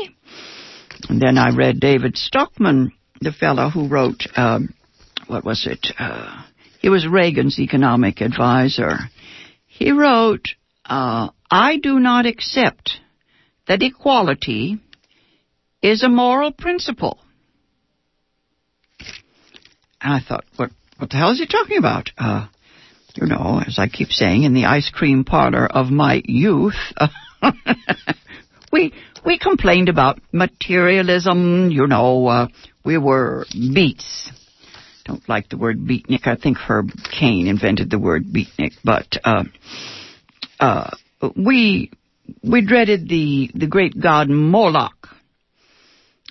And 1.11 1.21
then 1.21 1.39
I 1.39 1.51
read 1.51 1.81
David 1.81 2.17
Stockman, 2.17 2.93
the 3.21 3.33
fellow 3.33 3.69
who 3.69 3.89
wrote, 3.89 4.29
um, 4.37 4.73
what 5.27 5.45
was 5.45 5.67
it? 5.67 5.89
Uh, 5.99 6.45
he 6.79 6.89
was 6.89 7.05
Reagan's 7.05 7.59
economic 7.59 8.21
advisor. 8.21 8.93
He 9.67 9.91
wrote, 9.91 10.51
uh, 10.85 11.31
I 11.51 11.79
do 11.79 11.99
not 11.99 12.27
accept 12.27 12.93
that 13.67 13.83
equality 13.83 14.79
is 15.83 16.05
a 16.05 16.09
moral 16.09 16.53
principle. 16.53 17.19
And 20.01 20.15
I 20.15 20.21
thought, 20.21 20.45
what, 20.55 20.71
what 20.99 21.11
the 21.11 21.17
hell 21.17 21.33
is 21.33 21.41
he 21.41 21.47
talking 21.49 21.79
about? 21.79 22.11
Uh, 22.17 22.47
you 23.17 23.27
know, 23.27 23.61
as 23.67 23.81
I 23.81 23.89
keep 23.89 24.11
saying, 24.11 24.45
in 24.45 24.55
the 24.55 24.67
ice 24.67 24.93
cream 24.95 25.25
parlor 25.25 25.67
of 25.67 25.91
my 25.91 26.23
youth, 26.25 26.79
uh, 26.97 27.09
we 28.73 28.93
we 29.25 29.39
complained 29.39 29.89
about 29.89 30.21
materialism. 30.33 31.71
You 31.71 31.87
know, 31.87 32.27
uh, 32.27 32.47
we 32.85 32.99
were 32.99 33.47
beats. 33.53 34.31
Don't 35.05 35.27
like 35.29 35.49
the 35.49 35.57
word 35.57 35.79
beatnik. 35.79 36.27
I 36.27 36.37
think 36.37 36.59
Herb 36.59 36.91
Caen 37.19 37.47
invented 37.47 37.91
the 37.91 37.99
word 37.99 38.25
beatnik, 38.27 38.75
but 38.85 39.17
uh, 39.25 39.45
uh, 40.59 40.91
we 41.37 41.91
we 42.43 42.65
dreaded 42.65 43.09
the 43.09 43.51
the 43.55 43.67
great 43.67 44.01
god 44.01 44.29
Moloch. 44.29 45.09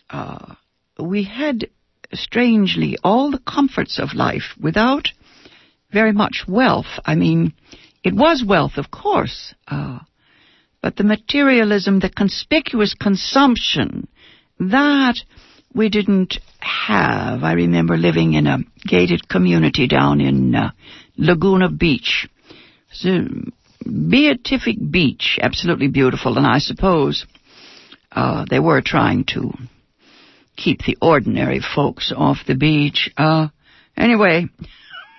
Uh, 0.10 0.56
we 0.98 1.24
had 1.24 1.70
strangely 2.14 2.98
all 3.04 3.32
the 3.32 3.40
comforts 3.40 4.00
of 4.00 4.14
life 4.14 4.56
without 4.60 5.10
very 5.92 6.12
much 6.12 6.46
wealth. 6.48 7.00
I 7.06 7.16
mean, 7.16 7.54
it 8.04 8.14
was 8.14 8.44
wealth, 8.46 8.78
of 8.78 8.90
course, 8.92 9.54
uh, 9.68 10.00
but 10.82 10.96
the 10.96 11.04
materialism, 11.04 12.00
the 12.00 12.10
conspicuous 12.10 12.94
consumption, 12.94 14.08
that 14.60 15.16
we 15.74 15.90
didn't 15.90 16.40
have. 16.60 17.44
I 17.44 17.54
remember 17.54 17.98
living 17.98 18.34
in 18.34 18.48
a 18.48 18.60
gated 18.86 19.28
community 19.28 19.88
down 19.88 20.22
in 20.22 20.56
uh, 20.56 20.72
Laguna 21.18 21.70
Beach. 21.70 22.28
It's 22.92 23.06
a 23.06 23.28
beatific 23.90 24.78
beach, 24.90 25.38
absolutely 25.42 25.88
beautiful, 25.88 26.38
and 26.38 26.46
I 26.46 26.60
suppose 26.60 27.26
uh, 28.12 28.46
they 28.50 28.60
were 28.60 28.82
trying 28.82 29.26
to 29.34 29.54
keep 30.58 30.80
the 30.80 30.98
ordinary 31.02 31.62
folks 31.62 32.12
off 32.16 32.40
the 32.48 32.56
beach. 32.56 33.10
Uh, 33.16 33.48
anyway, 33.96 34.48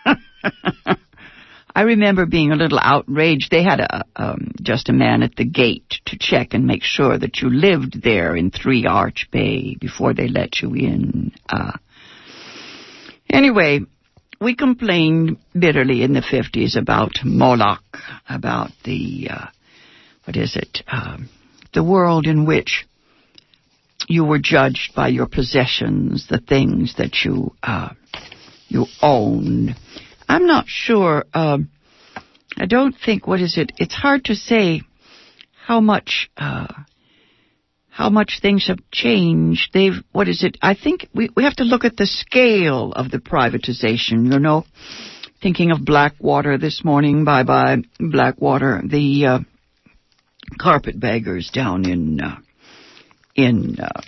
I 1.75 1.83
remember 1.83 2.27
being 2.27 2.53
a 2.53 2.57
little 2.57 2.79
outraged. 2.81 3.51
They 3.51 3.63
had 3.63 3.81
a 3.81 4.05
um, 4.17 4.53
just 4.61 4.89
a 4.89 4.93
man 4.93 5.23
at 5.23 5.37
the 5.37 5.45
gate 5.45 6.01
to 6.07 6.19
check 6.19 6.53
and 6.53 6.67
make 6.67 6.83
sure 6.83 7.17
that 7.17 7.39
you 7.39 7.51
lived 7.51 8.03
there 8.03 8.35
in 8.35 8.51
Three 8.51 8.87
Arch 8.87 9.29
Bay 9.31 9.77
before 9.81 10.15
they 10.15 10.29
let 10.29 10.61
you 10.61 10.75
in. 10.75 11.33
Uh, 11.49 11.73
anyway, 13.29 13.81
we 14.41 14.57
complained 14.57 15.39
bitterly 15.59 16.03
in 16.03 16.13
the 16.13 16.23
fifties 16.23 16.77
about 16.77 17.13
Moloch, 17.25 17.99
about 18.29 18.71
the 18.85 19.29
uh, 19.31 19.47
what 20.25 20.37
is 20.37 20.57
it, 20.57 20.83
um, 20.91 21.29
the 21.73 21.85
world 21.85 22.27
in 22.27 22.47
which 22.47 22.87
you 24.09 24.25
were 24.25 24.39
judged 24.39 24.95
by 24.95 25.09
your 25.09 25.27
possessions, 25.27 26.27
the 26.29 26.41
things 26.41 26.97
that 26.99 27.25
you 27.25 27.55
uh, 27.63 27.91
you 28.69 28.87
owned. 29.03 29.77
I'm 30.31 30.47
not 30.47 30.67
sure. 30.69 31.25
Um, 31.35 31.71
I 32.57 32.67
don't 32.67 32.95
think. 33.05 33.27
What 33.27 33.41
is 33.41 33.59
it? 33.59 33.73
It's 33.79 33.95
hard 33.95 34.27
to 34.27 34.35
say 34.37 34.83
how 35.67 35.81
much 35.81 36.31
uh, 36.37 36.73
how 37.89 38.11
much 38.11 38.39
things 38.41 38.69
have 38.69 38.79
changed. 38.93 39.71
They've. 39.75 40.01
What 40.13 40.29
is 40.29 40.45
it? 40.45 40.57
I 40.63 40.75
think 40.75 41.09
we 41.13 41.31
we 41.35 41.43
have 41.43 41.57
to 41.57 41.65
look 41.65 41.85
at 41.85 41.97
the 41.97 42.07
scale 42.07 42.93
of 42.93 43.11
the 43.11 43.19
privatization. 43.19 44.33
You 44.33 44.39
know, 44.39 44.65
thinking 45.43 45.73
of 45.73 45.85
Blackwater 45.85 46.59
this 46.59 46.85
morning. 46.85 47.25
Bye 47.25 47.43
bye 47.43 47.79
Blackwater. 47.99 48.83
The 48.89 49.27
uh, 49.27 49.39
carpetbaggers 50.61 51.51
down 51.51 51.89
in. 51.89 52.21
Uh, 52.21 52.37
in 53.35 53.79
uh, 53.81 54.03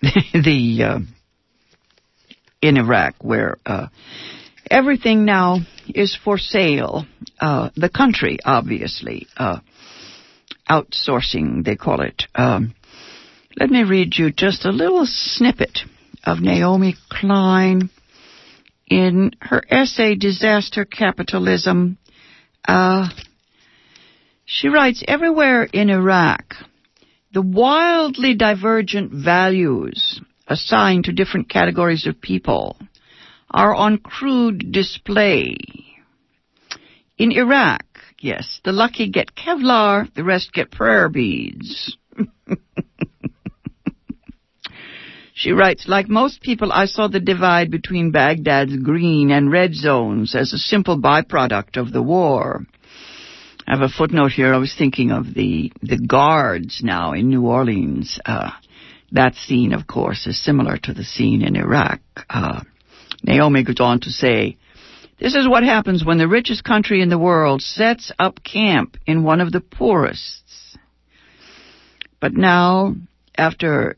the 0.32 0.82
uh, 0.82 0.98
in 2.62 2.76
Iraq, 2.76 3.14
where 3.20 3.58
uh, 3.66 3.88
everything 4.70 5.24
now 5.24 5.58
is 5.88 6.16
for 6.24 6.38
sale. 6.38 7.06
Uh, 7.40 7.70
the 7.76 7.88
country, 7.88 8.38
obviously, 8.44 9.26
uh, 9.36 9.60
outsourcing, 10.68 11.64
they 11.64 11.76
call 11.76 12.00
it. 12.02 12.24
Um, 12.34 12.74
let 13.56 13.70
me 13.70 13.84
read 13.84 14.16
you 14.16 14.30
just 14.30 14.64
a 14.64 14.70
little 14.70 15.06
snippet 15.06 15.80
of 16.24 16.40
Naomi 16.40 16.94
Klein 17.10 17.90
in 18.86 19.32
her 19.40 19.62
essay 19.68 20.14
"Disaster 20.14 20.84
Capitalism." 20.84 21.98
Uh, 22.66 23.08
she 24.44 24.68
writes, 24.68 25.02
"Everywhere 25.06 25.64
in 25.64 25.90
Iraq." 25.90 26.54
the 27.32 27.42
wildly 27.42 28.34
divergent 28.34 29.12
values 29.12 30.20
assigned 30.46 31.04
to 31.04 31.12
different 31.12 31.48
categories 31.48 32.06
of 32.06 32.20
people 32.20 32.76
are 33.50 33.74
on 33.74 33.98
crude 33.98 34.72
display. 34.72 35.56
In 37.16 37.32
Iraq, 37.32 37.84
yes, 38.20 38.60
the 38.64 38.72
lucky 38.72 39.08
get 39.10 39.34
Kevlar, 39.34 40.12
the 40.14 40.24
rest 40.24 40.52
get 40.52 40.70
prayer 40.70 41.08
beads. 41.08 41.96
she 45.34 45.50
writes, 45.50 45.88
like 45.88 46.08
most 46.08 46.40
people, 46.40 46.70
I 46.72 46.86
saw 46.86 47.08
the 47.08 47.20
divide 47.20 47.70
between 47.70 48.12
Baghdad's 48.12 48.76
green 48.76 49.30
and 49.30 49.50
red 49.50 49.74
zones 49.74 50.34
as 50.34 50.52
a 50.52 50.58
simple 50.58 50.98
byproduct 51.00 51.76
of 51.76 51.92
the 51.92 52.02
war. 52.02 52.66
I 53.66 53.72
have 53.72 53.82
a 53.82 53.88
footnote 53.88 54.32
here. 54.32 54.54
I 54.54 54.58
was 54.58 54.74
thinking 54.76 55.10
of 55.10 55.34
the 55.34 55.70
the 55.82 55.98
guards 55.98 56.80
now 56.82 57.12
in 57.12 57.28
New 57.28 57.46
Orleans. 57.46 58.18
Uh, 58.24 58.50
that 59.12 59.34
scene, 59.34 59.74
of 59.74 59.86
course, 59.86 60.26
is 60.26 60.42
similar 60.42 60.78
to 60.78 60.94
the 60.94 61.04
scene 61.04 61.42
in 61.42 61.54
Iraq. 61.54 62.00
Uh, 62.30 62.62
Naomi 63.22 63.62
goes 63.62 63.80
on 63.80 64.00
to 64.00 64.10
say, 64.10 64.56
"This 65.18 65.34
is 65.34 65.48
what 65.48 65.62
happens 65.62 66.04
when 66.04 66.18
the 66.18 66.28
richest 66.28 66.64
country 66.64 67.02
in 67.02 67.08
the 67.08 67.18
world 67.18 67.62
sets 67.62 68.12
up 68.18 68.42
camp 68.44 68.96
in 69.06 69.22
one 69.22 69.40
of 69.40 69.52
the 69.52 69.60
poorest." 69.60 70.44
But 72.20 72.34
now, 72.34 72.96
after 73.36 73.96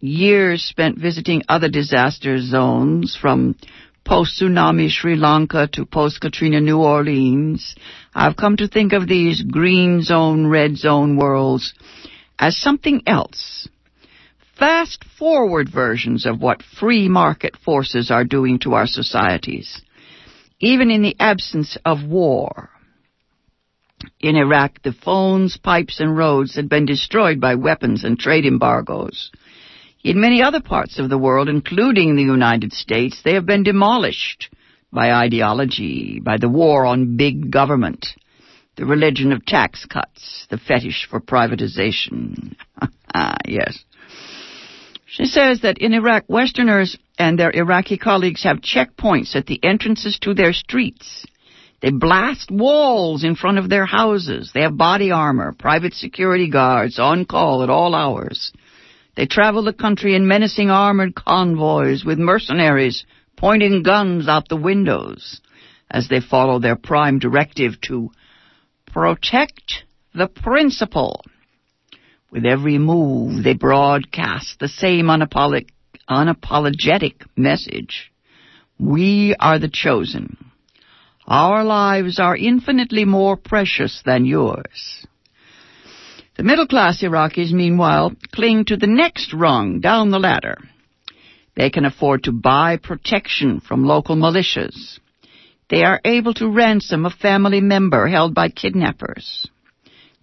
years 0.00 0.62
spent 0.62 0.98
visiting 0.98 1.42
other 1.48 1.68
disaster 1.68 2.38
zones, 2.40 3.16
from 3.16 3.56
post-tsunami 4.04 4.88
Sri 4.88 5.16
Lanka 5.16 5.68
to 5.72 5.84
post-Katrina 5.84 6.60
New 6.60 6.78
Orleans, 6.78 7.74
I've 8.14 8.36
come 8.36 8.56
to 8.56 8.68
think 8.68 8.92
of 8.92 9.06
these 9.06 9.42
green 9.42 10.02
zone, 10.02 10.46
red 10.46 10.76
zone 10.78 11.16
worlds 11.16 11.74
as 12.38 12.56
something 12.56 13.02
else. 13.06 13.68
Fast 14.58 15.04
forward 15.16 15.68
versions 15.72 16.26
of 16.26 16.40
what 16.42 16.62
free 16.62 17.08
market 17.08 17.56
forces 17.56 18.10
are 18.10 18.24
doing 18.24 18.58
to 18.60 18.74
our 18.74 18.88
societies, 18.88 19.80
even 20.58 20.90
in 20.90 21.02
the 21.02 21.14
absence 21.20 21.78
of 21.84 22.02
war. 22.04 22.70
In 24.20 24.34
Iraq, 24.34 24.82
the 24.82 24.92
phones, 24.92 25.56
pipes, 25.56 26.00
and 26.00 26.16
roads 26.16 26.56
had 26.56 26.68
been 26.68 26.86
destroyed 26.86 27.40
by 27.40 27.54
weapons 27.54 28.02
and 28.02 28.18
trade 28.18 28.44
embargoes. 28.44 29.30
In 30.02 30.20
many 30.20 30.42
other 30.42 30.60
parts 30.60 30.98
of 30.98 31.08
the 31.08 31.18
world, 31.18 31.48
including 31.48 32.16
the 32.16 32.22
United 32.22 32.72
States, 32.72 33.22
they 33.24 33.34
have 33.34 33.46
been 33.46 33.62
demolished 33.62 34.52
by 34.92 35.12
ideology, 35.12 36.18
by 36.20 36.36
the 36.36 36.48
war 36.48 36.84
on 36.84 37.16
big 37.16 37.52
government, 37.52 38.06
the 38.76 38.86
religion 38.86 39.32
of 39.32 39.44
tax 39.44 39.84
cuts, 39.84 40.46
the 40.50 40.58
fetish 40.58 41.06
for 41.08 41.20
privatization. 41.20 42.56
Ah, 43.14 43.38
yes. 43.46 43.84
She 45.10 45.24
says 45.24 45.62
that 45.62 45.78
in 45.78 45.94
Iraq, 45.94 46.24
Westerners 46.28 46.98
and 47.18 47.38
their 47.38 47.50
Iraqi 47.50 47.96
colleagues 47.96 48.44
have 48.44 48.60
checkpoints 48.60 49.34
at 49.34 49.46
the 49.46 49.58
entrances 49.64 50.18
to 50.20 50.34
their 50.34 50.52
streets. 50.52 51.24
They 51.80 51.90
blast 51.90 52.50
walls 52.50 53.24
in 53.24 53.34
front 53.34 53.56
of 53.56 53.70
their 53.70 53.86
houses. 53.86 54.50
They 54.52 54.60
have 54.60 54.76
body 54.76 55.10
armor, 55.10 55.54
private 55.58 55.94
security 55.94 56.50
guards 56.50 56.98
on 56.98 57.24
call 57.24 57.62
at 57.62 57.70
all 57.70 57.94
hours. 57.94 58.52
They 59.16 59.24
travel 59.24 59.62
the 59.62 59.72
country 59.72 60.14
in 60.14 60.28
menacing 60.28 60.70
armored 60.70 61.14
convoys 61.14 62.04
with 62.04 62.18
mercenaries 62.18 63.06
pointing 63.34 63.82
guns 63.82 64.28
out 64.28 64.48
the 64.48 64.56
windows 64.56 65.40
as 65.90 66.08
they 66.08 66.20
follow 66.20 66.58
their 66.58 66.76
prime 66.76 67.18
directive 67.18 67.80
to 67.82 68.10
protect 68.92 69.84
the 70.14 70.28
principle. 70.28 71.24
With 72.30 72.44
every 72.44 72.78
move, 72.78 73.42
they 73.42 73.54
broadcast 73.54 74.58
the 74.60 74.68
same 74.68 75.06
unapolog- 75.06 75.70
unapologetic 76.08 77.24
message. 77.36 78.12
We 78.78 79.34
are 79.40 79.58
the 79.58 79.70
chosen. 79.72 80.36
Our 81.26 81.64
lives 81.64 82.18
are 82.18 82.36
infinitely 82.36 83.04
more 83.04 83.36
precious 83.36 84.02
than 84.04 84.24
yours. 84.24 85.06
The 86.36 86.42
middle 86.42 86.66
class 86.66 87.02
Iraqis, 87.02 87.50
meanwhile, 87.50 88.12
cling 88.32 88.66
to 88.66 88.76
the 88.76 88.86
next 88.86 89.32
rung 89.32 89.80
down 89.80 90.10
the 90.10 90.18
ladder. 90.18 90.58
They 91.56 91.70
can 91.70 91.84
afford 91.84 92.24
to 92.24 92.32
buy 92.32 92.76
protection 92.76 93.60
from 93.60 93.84
local 93.84 94.16
militias. 94.16 95.00
They 95.68 95.82
are 95.82 96.00
able 96.04 96.34
to 96.34 96.48
ransom 96.48 97.04
a 97.04 97.10
family 97.10 97.60
member 97.60 98.06
held 98.06 98.34
by 98.34 98.50
kidnappers. 98.50 99.48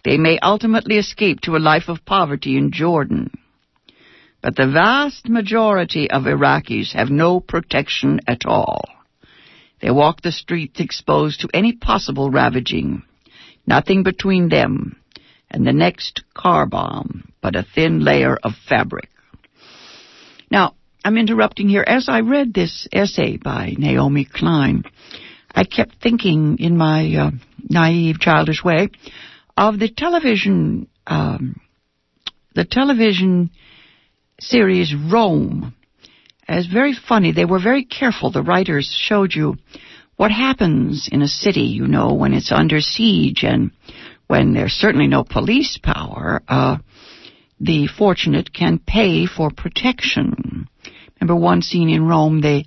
They 0.06 0.18
may 0.18 0.38
ultimately 0.38 0.98
escape 0.98 1.40
to 1.40 1.56
a 1.56 1.58
life 1.58 1.88
of 1.88 2.04
poverty 2.04 2.56
in 2.56 2.70
Jordan. 2.70 3.28
But 4.40 4.54
the 4.54 4.70
vast 4.70 5.28
majority 5.28 6.08
of 6.08 6.22
Iraqis 6.22 6.92
have 6.92 7.10
no 7.10 7.40
protection 7.40 8.20
at 8.28 8.46
all. 8.46 8.84
They 9.82 9.90
walk 9.90 10.22
the 10.22 10.30
streets 10.30 10.78
exposed 10.78 11.40
to 11.40 11.48
any 11.52 11.72
possible 11.72 12.30
ravaging. 12.30 13.02
Nothing 13.66 14.04
between 14.04 14.48
them 14.48 14.94
and 15.50 15.66
the 15.66 15.72
next 15.72 16.22
car 16.34 16.66
bomb 16.66 17.32
but 17.42 17.56
a 17.56 17.66
thin 17.74 18.04
layer 18.04 18.36
of 18.36 18.52
fabric. 18.68 19.08
Now, 20.52 20.76
I'm 21.04 21.18
interrupting 21.18 21.68
here. 21.68 21.84
As 21.84 22.08
I 22.08 22.20
read 22.20 22.54
this 22.54 22.86
essay 22.92 23.38
by 23.38 23.74
Naomi 23.76 24.24
Klein, 24.24 24.84
I 25.52 25.64
kept 25.64 25.96
thinking 26.00 26.58
in 26.60 26.76
my 26.76 27.12
uh, 27.16 27.30
naive, 27.68 28.20
childish 28.20 28.62
way 28.62 28.90
of 29.56 29.78
the 29.78 29.88
television, 29.88 30.88
um, 31.06 31.60
the 32.54 32.64
television 32.64 33.50
series 34.40 34.94
Rome. 34.94 35.74
As 36.48 36.66
very 36.66 36.94
funny. 36.94 37.32
They 37.32 37.44
were 37.44 37.60
very 37.60 37.84
careful. 37.84 38.30
The 38.30 38.42
writers 38.42 38.94
showed 38.96 39.34
you 39.34 39.56
what 40.16 40.30
happens 40.30 41.08
in 41.10 41.22
a 41.22 41.28
city, 41.28 41.62
you 41.62 41.86
know, 41.86 42.14
when 42.14 42.32
it's 42.32 42.52
under 42.52 42.80
siege 42.80 43.42
and 43.42 43.72
when 44.28 44.54
there's 44.54 44.72
certainly 44.72 45.08
no 45.08 45.24
police 45.24 45.78
power. 45.82 46.42
Uh, 46.46 46.78
the 47.58 47.86
fortunate 47.86 48.52
can 48.52 48.78
pay 48.78 49.26
for 49.26 49.50
protection. 49.50 50.68
Remember 51.20 51.40
one 51.40 51.62
scene 51.62 51.88
in 51.88 52.06
Rome, 52.06 52.40
they 52.40 52.66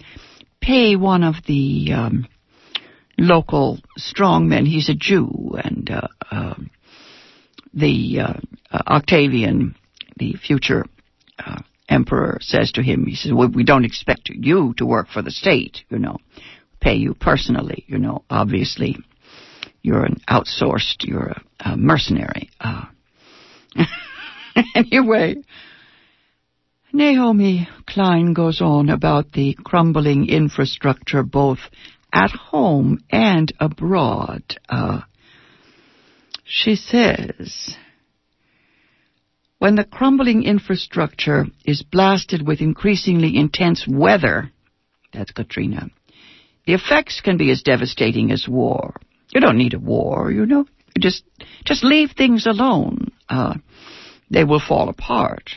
pay 0.62 0.96
one 0.96 1.24
of 1.24 1.36
the 1.48 1.92
um, 1.94 2.28
local 3.18 3.80
strongmen. 3.98 4.68
He's 4.68 4.90
a 4.90 4.96
Jew, 4.96 5.58
and 5.64 5.90
uh, 5.90 6.08
uh, 6.32 6.56
the 7.74 8.20
uh, 8.20 8.34
Octavian, 8.88 9.76
the 10.18 10.34
future 10.34 10.86
uh, 11.38 11.62
emperor, 11.88 12.38
says 12.42 12.72
to 12.74 12.82
him, 12.84 13.06
he 13.06 13.16
says, 13.16 13.34
well, 13.34 13.50
"We 13.50 13.64
don't 13.64 13.86
expect 13.86 14.30
you 14.30 14.74
to 14.78 14.86
work 14.86 15.08
for 15.08 15.22
the 15.22 15.32
state, 15.32 15.84
you 15.90 16.00
know, 16.00 16.18
pay 16.80 16.96
you 16.96 17.14
personally, 17.14 17.86
you 17.88 18.00
know. 18.00 18.24
Obviously, 18.30 18.98
you're 19.82 20.06
an 20.06 20.18
outsourced, 20.28 21.04
you're 21.04 21.30
a, 21.30 21.44
a 21.60 21.78
mercenary." 21.78 22.50
Uh, 22.60 22.86
anyway, 24.76 25.36
Naomi 26.92 27.70
Klein 27.88 28.34
goes 28.34 28.62
on 28.62 28.90
about 28.90 29.32
the 29.32 29.56
crumbling 29.64 30.28
infrastructure 30.28 31.24
both 31.24 31.60
at 32.12 32.32
home 32.32 33.00
and 33.12 33.54
abroad. 33.60 34.44
Uh, 34.68 35.02
she 36.50 36.76
says, 36.76 37.76
when 39.60 39.76
the 39.76 39.84
crumbling 39.84 40.44
infrastructure 40.44 41.46
is 41.64 41.84
blasted 41.84 42.46
with 42.46 42.60
increasingly 42.60 43.38
intense 43.38 43.86
weather, 43.88 44.52
that's 45.14 45.32
Katrina, 45.32 45.90
the 46.66 46.74
effects 46.74 47.22
can 47.22 47.38
be 47.38 47.52
as 47.52 47.62
devastating 47.62 48.32
as 48.32 48.48
war. 48.48 48.96
You 49.32 49.42
don't 49.42 49.60
need 49.60 49.76
a 49.76 49.80
war, 49.80 50.32
you 50.32 50.48
know. 50.48 50.66
You 50.96 51.02
just, 51.02 51.24
just 51.66 51.84
leave 51.84 52.12
things 52.18 52.48
alone. 52.48 53.12
Uh, 53.30 53.56
they 54.32 54.44
will 54.44 54.60
fall 54.60 54.90
apart. 54.90 55.52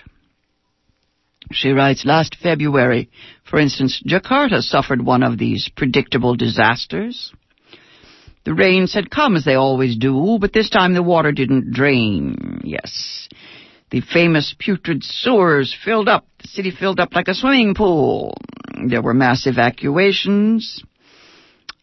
She 1.52 1.70
writes, 1.70 2.04
last 2.04 2.36
February, 2.42 3.10
for 3.48 3.58
instance, 3.58 4.02
Jakarta 4.06 4.60
suffered 4.60 5.02
one 5.02 5.22
of 5.22 5.38
these 5.38 5.70
predictable 5.74 6.36
disasters. 6.36 7.32
The 8.44 8.54
rains 8.54 8.92
had 8.92 9.10
come 9.10 9.36
as 9.36 9.44
they 9.44 9.54
always 9.54 9.96
do, 9.96 10.38
but 10.40 10.52
this 10.52 10.68
time 10.68 10.94
the 10.94 11.02
water 11.02 11.32
didn't 11.32 11.72
drain. 11.72 12.60
Yes. 12.64 13.28
The 13.90 14.00
famous 14.00 14.54
putrid 14.58 15.04
sewers 15.04 15.76
filled 15.84 16.08
up. 16.08 16.26
The 16.40 16.48
city 16.48 16.70
filled 16.70 16.98
up 16.98 17.14
like 17.14 17.28
a 17.28 17.34
swimming 17.34 17.74
pool. 17.74 18.34
There 18.88 19.02
were 19.02 19.14
mass 19.14 19.46
evacuations. 19.46 20.82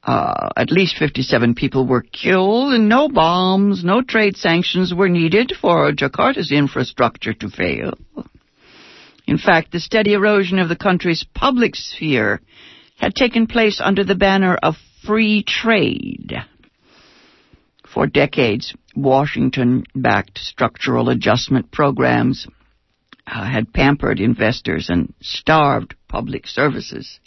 Uh, 0.03 0.49
at 0.55 0.71
least 0.71 0.97
57 0.97 1.55
people 1.55 1.85
were 1.85 2.01
killed, 2.01 2.73
and 2.73 2.89
no 2.89 3.09
bombs, 3.09 3.83
no 3.83 4.01
trade 4.01 4.37
sanctions 4.37 4.93
were 4.93 5.09
needed 5.09 5.53
for 5.61 5.91
Jakarta's 5.91 6.51
infrastructure 6.51 7.33
to 7.33 7.49
fail. 7.49 7.93
In 9.27 9.37
fact, 9.37 9.71
the 9.71 9.79
steady 9.79 10.13
erosion 10.13 10.57
of 10.57 10.69
the 10.69 10.75
country's 10.75 11.25
public 11.35 11.75
sphere 11.75 12.41
had 12.97 13.13
taken 13.13 13.45
place 13.45 13.79
under 13.83 14.03
the 14.03 14.15
banner 14.15 14.55
of 14.55 14.75
free 15.09 15.41
trade. 15.41 16.35
For 17.91 18.05
decades, 18.05 18.75
Washington 18.95 19.85
backed 19.95 20.37
structural 20.37 21.09
adjustment 21.09 21.71
programs 21.71 22.45
uh, 23.25 23.43
had 23.43 23.73
pampered 23.73 24.19
investors 24.19 24.87
and 24.87 25.11
starved 25.19 25.95
public 26.07 26.45
services. 26.45 27.19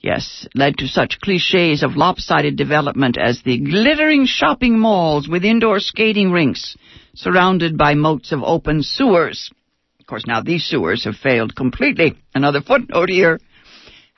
Yes, 0.00 0.48
led 0.56 0.78
to 0.78 0.88
such 0.88 1.20
cliches 1.20 1.84
of 1.84 1.94
lopsided 1.94 2.56
development 2.56 3.16
as 3.16 3.40
the 3.44 3.58
glittering 3.58 4.26
shopping 4.26 4.76
malls 4.76 5.28
with 5.28 5.44
indoor 5.44 5.78
skating 5.78 6.32
rinks 6.32 6.76
surrounded 7.14 7.78
by 7.78 7.94
moats 7.94 8.32
of 8.32 8.42
open 8.42 8.82
sewers 8.82 9.52
Of 10.00 10.06
course, 10.08 10.26
now 10.26 10.42
these 10.42 10.64
sewers 10.64 11.04
have 11.04 11.14
failed 11.14 11.54
completely. 11.54 12.16
Another 12.34 12.60
footnote 12.60 13.10
here. 13.10 13.38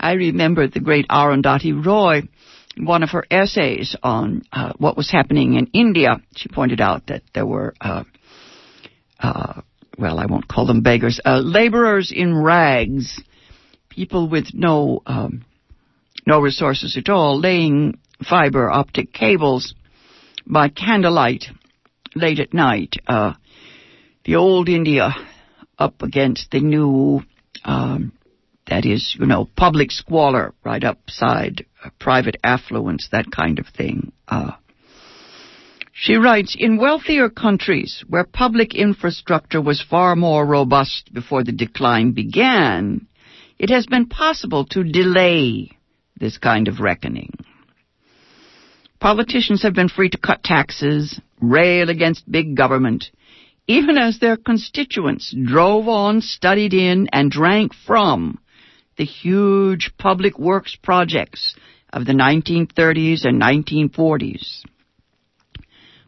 I 0.01 0.13
remember 0.15 0.67
the 0.67 0.81
great 0.81 1.07
Arundhati 1.09 1.73
Roy, 1.85 2.23
one 2.77 3.03
of 3.03 3.11
her 3.11 3.25
essays 3.31 3.97
on 4.03 4.43
uh, 4.53 4.73
what 4.79 4.97
was 4.97 5.11
happening 5.11 5.55
in 5.55 5.69
India. 5.73 6.23
She 6.37 6.49
pointed 6.49 6.81
out 6.81 7.07
that 7.09 7.23
there 7.35 7.47
were, 7.47 7.75
uh, 7.81 8.05
uh, 9.21 9.61
well, 9.99 10.19
I 10.19 10.27
won't 10.27 10.49
call 10.49 10.67
them 10.67 10.83
beggars, 10.83 11.21
uh, 11.25 11.39
laborers 11.39 12.13
in 12.15 12.37
rags, 12.37 13.21
people 13.89 14.29
with 14.29 14.55
no 14.55 15.03
um, 15.07 15.45
no 16.27 16.41
resources 16.41 16.97
at 16.97 17.09
all, 17.09 17.39
laying 17.39 17.99
fiber 18.29 18.71
optic 18.71 19.13
cables 19.13 19.75
by 20.47 20.69
candlelight 20.69 21.47
late 22.15 22.41
at 22.41 22.55
night. 22.55 22.95
Uh, 23.07 23.35
the 24.25 24.37
old 24.37 24.69
India 24.69 25.15
up 25.79 26.03
against 26.03 26.51
the 26.51 26.61
new, 26.61 27.23
um, 27.65 28.13
that 28.73 28.87
is, 28.87 29.15
you 29.21 29.27
know, 29.27 29.47
public 29.55 29.91
squalor 29.91 30.55
right 30.65 30.83
upside 30.83 31.67
uh, 31.85 31.91
private 32.01 32.39
affluence, 32.43 33.07
that 33.13 33.31
kind 33.31 33.59
of 33.59 33.67
thing. 33.67 34.13
Uh, 34.27 34.53
she 35.93 36.15
writes, 36.15 36.57
in 36.59 36.79
wealthier 36.79 37.29
countries 37.29 38.03
where 38.09 38.25
public 38.25 38.75
infrastructure 38.75 39.61
was 39.61 39.85
far 39.91 40.17
more 40.17 40.47
robust 40.47 41.13
before 41.13 41.45
the 41.45 41.53
decline 41.53 42.13
began, 42.13 43.07
it 43.59 43.69
has 43.69 43.85
been 43.85 44.07
possible 44.07 44.65
to 44.65 44.83
delay 44.83 45.77
this 46.19 46.39
kind 46.39 46.67
of 46.67 46.81
reckoning. 46.81 47.35
Politicians 49.01 49.63
have 49.65 49.75
been 49.75 49.91
free 49.91 50.09
to 50.09 50.17
cut 50.17 50.43
taxes, 50.43 51.21
rail 51.43 51.91
against 51.91 52.31
big 52.31 52.57
government, 52.57 53.11
even 53.67 53.99
as 53.99 54.19
their 54.19 54.39
constituents 54.39 55.35
drove 55.45 55.89
on, 55.89 56.23
studied 56.23 56.73
in, 56.73 57.11
and 57.13 57.31
drank 57.31 57.75
from 57.87 58.39
the 59.03 59.07
huge 59.07 59.91
public 59.99 60.39
works 60.39 60.77
projects 60.81 61.57
of 61.93 62.05
the 62.05 62.13
1930s 62.13 63.25
and 63.25 63.43
1940s. 63.43 64.63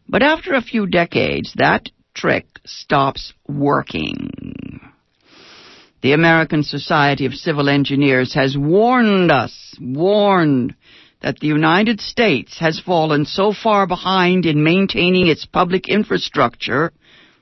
But 0.09 0.23
after 0.23 0.55
a 0.55 0.63
few 0.63 0.87
decades, 0.87 1.53
that 1.57 1.91
trick 2.15 2.47
stops 2.65 3.33
working. 3.49 4.81
The 6.03 6.13
American 6.13 6.63
Society 6.63 7.27
of 7.27 7.35
Civil 7.35 7.69
Engineers 7.69 8.33
has 8.35 8.57
warned 8.57 9.33
us, 9.33 9.75
warned 9.81 10.77
that 11.21 11.41
the 11.41 11.49
United 11.49 12.01
States 12.01 12.61
has 12.61 12.79
fallen 12.79 13.25
so 13.25 13.53
far 13.53 13.89
behind 13.89 14.47
in 14.47 14.63
maintaining 14.63 15.27
its 15.27 15.47
public 15.47 15.89
infrastructure 15.89 16.93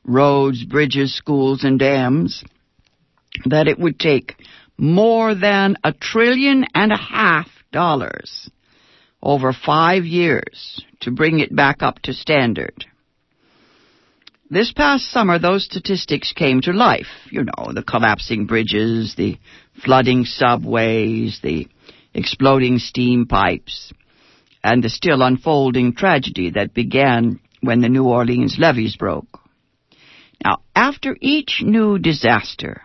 roads, 0.03 0.65
bridges, 0.65 1.15
schools, 1.15 1.63
and 1.63 1.79
dams, 1.79 2.43
that 3.45 3.69
it 3.69 3.79
would 3.79 3.99
take 3.99 4.37
more 4.83 5.33
than 5.37 5.77
a 5.85 5.93
trillion 5.93 6.65
and 6.75 6.91
a 6.91 6.97
half 6.97 7.47
dollars 7.71 8.51
over 9.23 9.53
five 9.53 10.05
years 10.05 10.85
to 10.99 11.13
bring 11.13 11.39
it 11.39 11.55
back 11.55 11.85
up 11.85 12.01
to 12.01 12.13
standard. 12.13 12.85
This 14.51 14.73
past 14.73 15.09
summer, 15.09 15.39
those 15.39 15.65
statistics 15.65 16.33
came 16.33 16.61
to 16.63 16.73
life. 16.73 17.07
You 17.31 17.45
know, 17.45 17.73
the 17.73 17.85
collapsing 17.85 18.47
bridges, 18.47 19.15
the 19.17 19.39
flooding 19.85 20.25
subways, 20.25 21.39
the 21.45 21.69
exploding 22.13 22.79
steam 22.79 23.27
pipes, 23.27 23.93
and 24.65 24.83
the 24.83 24.91
still 24.91 25.23
unfolding 25.23 25.95
tragedy 25.95 26.51
that 26.51 26.75
began 26.75 27.39
when 27.61 27.83
the 27.83 27.89
New 27.89 28.05
Orleans 28.05 28.57
levees 28.59 28.97
broke. 28.97 29.39
Now, 30.45 30.59
after 30.75 31.17
each 31.21 31.61
new 31.63 32.01
disaster, 32.01 32.83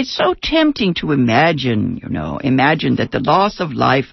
it's 0.00 0.16
so 0.16 0.34
tempting 0.42 0.94
to 0.94 1.12
imagine, 1.12 2.00
you 2.02 2.08
know, 2.08 2.38
imagine 2.38 2.96
that 2.96 3.10
the 3.10 3.20
loss 3.20 3.60
of 3.60 3.70
life 3.72 4.06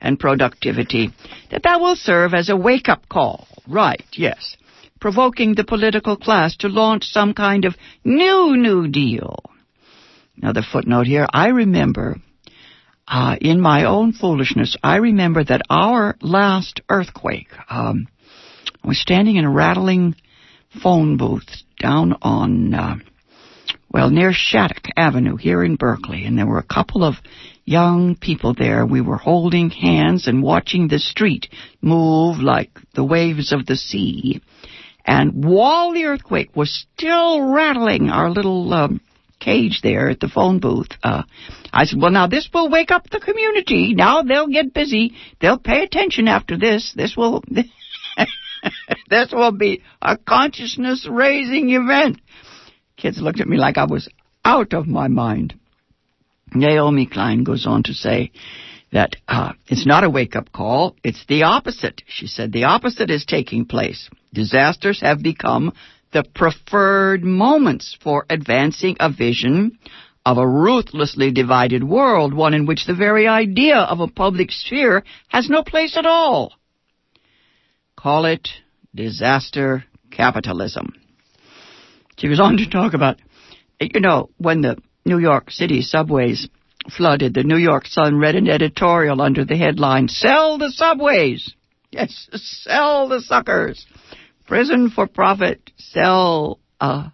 and 0.00 0.16
productivity, 0.16 1.10
that 1.50 1.64
that 1.64 1.80
will 1.80 1.96
serve 1.96 2.32
as 2.32 2.48
a 2.48 2.56
wake-up 2.56 3.08
call. 3.08 3.48
Right, 3.66 4.04
yes. 4.12 4.56
Provoking 5.00 5.56
the 5.56 5.64
political 5.64 6.16
class 6.16 6.56
to 6.58 6.68
launch 6.68 7.06
some 7.06 7.34
kind 7.34 7.64
of 7.64 7.74
new 8.04 8.56
New 8.56 8.86
Deal. 8.86 9.42
Another 10.36 10.62
footnote 10.62 11.08
here. 11.08 11.26
I 11.32 11.48
remember, 11.48 12.18
uh, 13.08 13.36
in 13.40 13.60
my 13.60 13.84
own 13.84 14.12
foolishness, 14.12 14.76
I 14.80 14.98
remember 14.98 15.42
that 15.42 15.62
our 15.68 16.16
last 16.20 16.82
earthquake, 16.88 17.48
um, 17.68 18.06
I 18.84 18.86
was 18.86 19.00
standing 19.00 19.34
in 19.34 19.44
a 19.44 19.50
rattling 19.50 20.14
phone 20.80 21.16
booth 21.16 21.50
down 21.80 22.14
on, 22.22 22.74
uh, 22.74 22.94
well, 23.92 24.08
near 24.08 24.32
Shattuck 24.32 24.86
Avenue 24.96 25.36
here 25.36 25.62
in 25.62 25.76
Berkeley, 25.76 26.24
and 26.24 26.38
there 26.38 26.46
were 26.46 26.58
a 26.58 26.62
couple 26.62 27.04
of 27.04 27.16
young 27.64 28.16
people 28.16 28.54
there. 28.54 28.86
We 28.86 29.02
were 29.02 29.18
holding 29.18 29.68
hands 29.68 30.26
and 30.26 30.42
watching 30.42 30.88
the 30.88 30.98
street 30.98 31.48
move 31.82 32.38
like 32.38 32.70
the 32.94 33.04
waves 33.04 33.52
of 33.52 33.66
the 33.66 33.76
sea. 33.76 34.40
And 35.04 35.44
while 35.44 35.92
the 35.92 36.06
earthquake 36.06 36.56
was 36.56 36.86
still 36.96 37.52
rattling 37.52 38.08
our 38.08 38.30
little 38.30 38.72
um, 38.72 39.00
cage 39.40 39.80
there 39.82 40.08
at 40.08 40.20
the 40.20 40.28
phone 40.28 40.58
booth, 40.58 40.92
uh, 41.02 41.24
I 41.70 41.84
said, 41.84 42.00
well, 42.00 42.10
now 42.10 42.28
this 42.28 42.48
will 42.54 42.70
wake 42.70 42.90
up 42.90 43.10
the 43.10 43.20
community. 43.20 43.94
Now 43.94 44.22
they'll 44.22 44.48
get 44.48 44.72
busy. 44.72 45.14
They'll 45.40 45.58
pay 45.58 45.82
attention 45.82 46.28
after 46.28 46.56
this. 46.56 46.94
This 46.96 47.14
will, 47.14 47.44
this 49.10 49.32
will 49.32 49.52
be 49.52 49.82
a 50.00 50.16
consciousness 50.16 51.06
raising 51.10 51.70
event. 51.70 52.20
Kids 53.02 53.20
looked 53.20 53.40
at 53.40 53.48
me 53.48 53.56
like 53.56 53.78
I 53.78 53.84
was 53.84 54.08
out 54.44 54.72
of 54.72 54.86
my 54.86 55.08
mind. 55.08 55.54
Naomi 56.54 57.04
Klein 57.04 57.42
goes 57.42 57.66
on 57.66 57.82
to 57.82 57.94
say 57.94 58.30
that 58.92 59.16
uh, 59.26 59.54
it's 59.66 59.84
not 59.84 60.04
a 60.04 60.10
wake 60.10 60.36
up 60.36 60.52
call, 60.52 60.94
it's 61.02 61.26
the 61.26 61.42
opposite. 61.42 62.02
She 62.06 62.28
said 62.28 62.52
the 62.52 62.62
opposite 62.62 63.10
is 63.10 63.24
taking 63.24 63.64
place. 63.64 64.08
Disasters 64.32 65.00
have 65.00 65.20
become 65.20 65.72
the 66.12 66.22
preferred 66.22 67.24
moments 67.24 67.96
for 68.00 68.24
advancing 68.30 68.96
a 69.00 69.10
vision 69.10 69.78
of 70.24 70.38
a 70.38 70.46
ruthlessly 70.46 71.32
divided 71.32 71.82
world, 71.82 72.32
one 72.32 72.54
in 72.54 72.66
which 72.66 72.86
the 72.86 72.94
very 72.94 73.26
idea 73.26 73.78
of 73.78 73.98
a 73.98 74.06
public 74.06 74.52
sphere 74.52 75.02
has 75.26 75.48
no 75.48 75.64
place 75.64 75.96
at 75.96 76.06
all. 76.06 76.52
Call 77.96 78.26
it 78.26 78.48
disaster 78.94 79.86
capitalism. 80.12 81.01
She 82.22 82.28
was 82.28 82.38
on 82.38 82.56
to 82.58 82.70
talk 82.70 82.94
about, 82.94 83.18
you 83.80 83.98
know, 83.98 84.30
when 84.38 84.60
the 84.60 84.76
New 85.04 85.18
York 85.18 85.50
City 85.50 85.82
subways 85.82 86.48
flooded, 86.88 87.34
the 87.34 87.42
New 87.42 87.56
York 87.56 87.84
Sun 87.84 88.16
read 88.16 88.36
an 88.36 88.48
editorial 88.48 89.20
under 89.20 89.44
the 89.44 89.56
headline, 89.56 90.06
Sell 90.06 90.56
the 90.56 90.70
Subways! 90.70 91.52
Yes, 91.90 92.28
sell 92.32 93.08
the 93.08 93.20
suckers! 93.20 93.84
Prison 94.46 94.88
for 94.88 95.08
profit, 95.08 95.72
sell, 95.78 96.60
uh, 96.80 97.08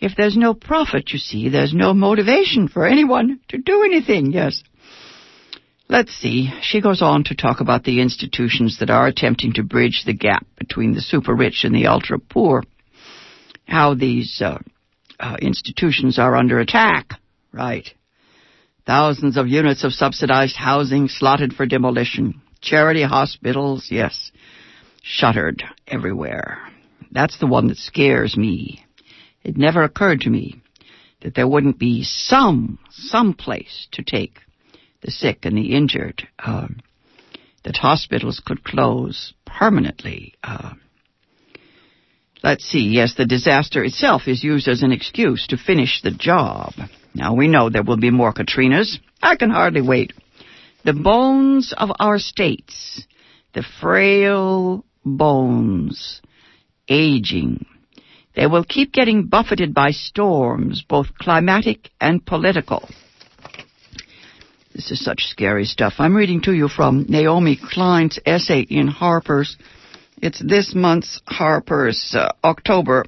if 0.00 0.16
there's 0.16 0.36
no 0.36 0.52
profit, 0.52 1.12
you 1.12 1.20
see, 1.20 1.48
there's 1.48 1.72
no 1.72 1.94
motivation 1.94 2.66
for 2.66 2.88
anyone 2.88 3.38
to 3.50 3.58
do 3.58 3.84
anything, 3.84 4.32
yes. 4.32 4.64
Let's 5.88 6.12
see. 6.12 6.50
She 6.60 6.80
goes 6.80 7.02
on 7.02 7.22
to 7.24 7.36
talk 7.36 7.60
about 7.60 7.84
the 7.84 8.00
institutions 8.00 8.80
that 8.80 8.90
are 8.90 9.06
attempting 9.06 9.52
to 9.52 9.62
bridge 9.62 10.02
the 10.04 10.12
gap 10.12 10.44
between 10.58 10.94
the 10.94 11.00
super 11.00 11.36
rich 11.36 11.62
and 11.62 11.72
the 11.72 11.86
ultra 11.86 12.18
poor. 12.18 12.64
How 13.66 13.94
these 13.94 14.40
uh, 14.44 14.58
uh, 15.18 15.36
institutions 15.40 16.18
are 16.18 16.36
under 16.36 16.60
attack, 16.60 17.10
right? 17.52 17.88
Thousands 18.86 19.36
of 19.36 19.48
units 19.48 19.84
of 19.84 19.92
subsidized 19.92 20.56
housing 20.56 21.08
slotted 21.08 21.52
for 21.52 21.66
demolition. 21.66 22.40
Charity 22.60 23.02
hospitals, 23.02 23.88
yes, 23.90 24.30
shuttered 25.02 25.62
everywhere. 25.86 26.58
That's 27.10 27.38
the 27.38 27.46
one 27.46 27.68
that 27.68 27.76
scares 27.76 28.36
me. 28.36 28.84
It 29.42 29.56
never 29.56 29.82
occurred 29.82 30.20
to 30.22 30.30
me 30.30 30.62
that 31.22 31.34
there 31.34 31.48
wouldn't 31.48 31.78
be 31.78 32.02
some, 32.04 32.78
some 32.90 33.34
place 33.34 33.88
to 33.92 34.02
take 34.02 34.38
the 35.02 35.10
sick 35.10 35.44
and 35.44 35.56
the 35.56 35.74
injured, 35.74 36.26
um, 36.38 36.80
that 37.64 37.76
hospitals 37.76 38.40
could 38.44 38.62
close 38.62 39.34
permanently. 39.44 40.34
Uh, 40.42 40.74
let's 42.42 42.64
see, 42.64 42.88
yes, 42.88 43.14
the 43.14 43.26
disaster 43.26 43.84
itself 43.84 44.22
is 44.26 44.44
used 44.44 44.68
as 44.68 44.82
an 44.82 44.92
excuse 44.92 45.46
to 45.48 45.56
finish 45.56 46.02
the 46.02 46.10
job. 46.10 46.72
Now 47.14 47.34
we 47.34 47.48
know 47.48 47.70
there 47.70 47.82
will 47.82 47.96
be 47.96 48.10
more 48.10 48.32
Katrinas. 48.32 48.98
I 49.22 49.36
can 49.36 49.50
hardly 49.50 49.82
wait. 49.82 50.12
The 50.84 50.92
bones 50.92 51.74
of 51.76 51.90
our 51.98 52.18
states, 52.18 53.04
the 53.54 53.64
frail 53.80 54.84
bones, 55.04 56.20
aging, 56.88 57.66
they 58.36 58.46
will 58.46 58.64
keep 58.64 58.92
getting 58.92 59.26
buffeted 59.26 59.72
by 59.72 59.92
storms, 59.92 60.84
both 60.86 61.16
climatic 61.18 61.90
and 62.00 62.24
political. 62.24 62.86
This 64.74 64.90
is 64.90 65.02
such 65.02 65.22
scary 65.22 65.64
stuff. 65.64 65.94
I'm 65.98 66.14
reading 66.14 66.42
to 66.42 66.52
you 66.52 66.68
from 66.68 67.06
Naomi 67.08 67.56
Klein's 67.56 68.18
essay 68.26 68.60
in 68.60 68.88
Harper's. 68.88 69.56
It's 70.22 70.38
this 70.38 70.74
month's 70.74 71.20
Harper's, 71.26 72.14
uh, 72.16 72.32
October. 72.42 73.04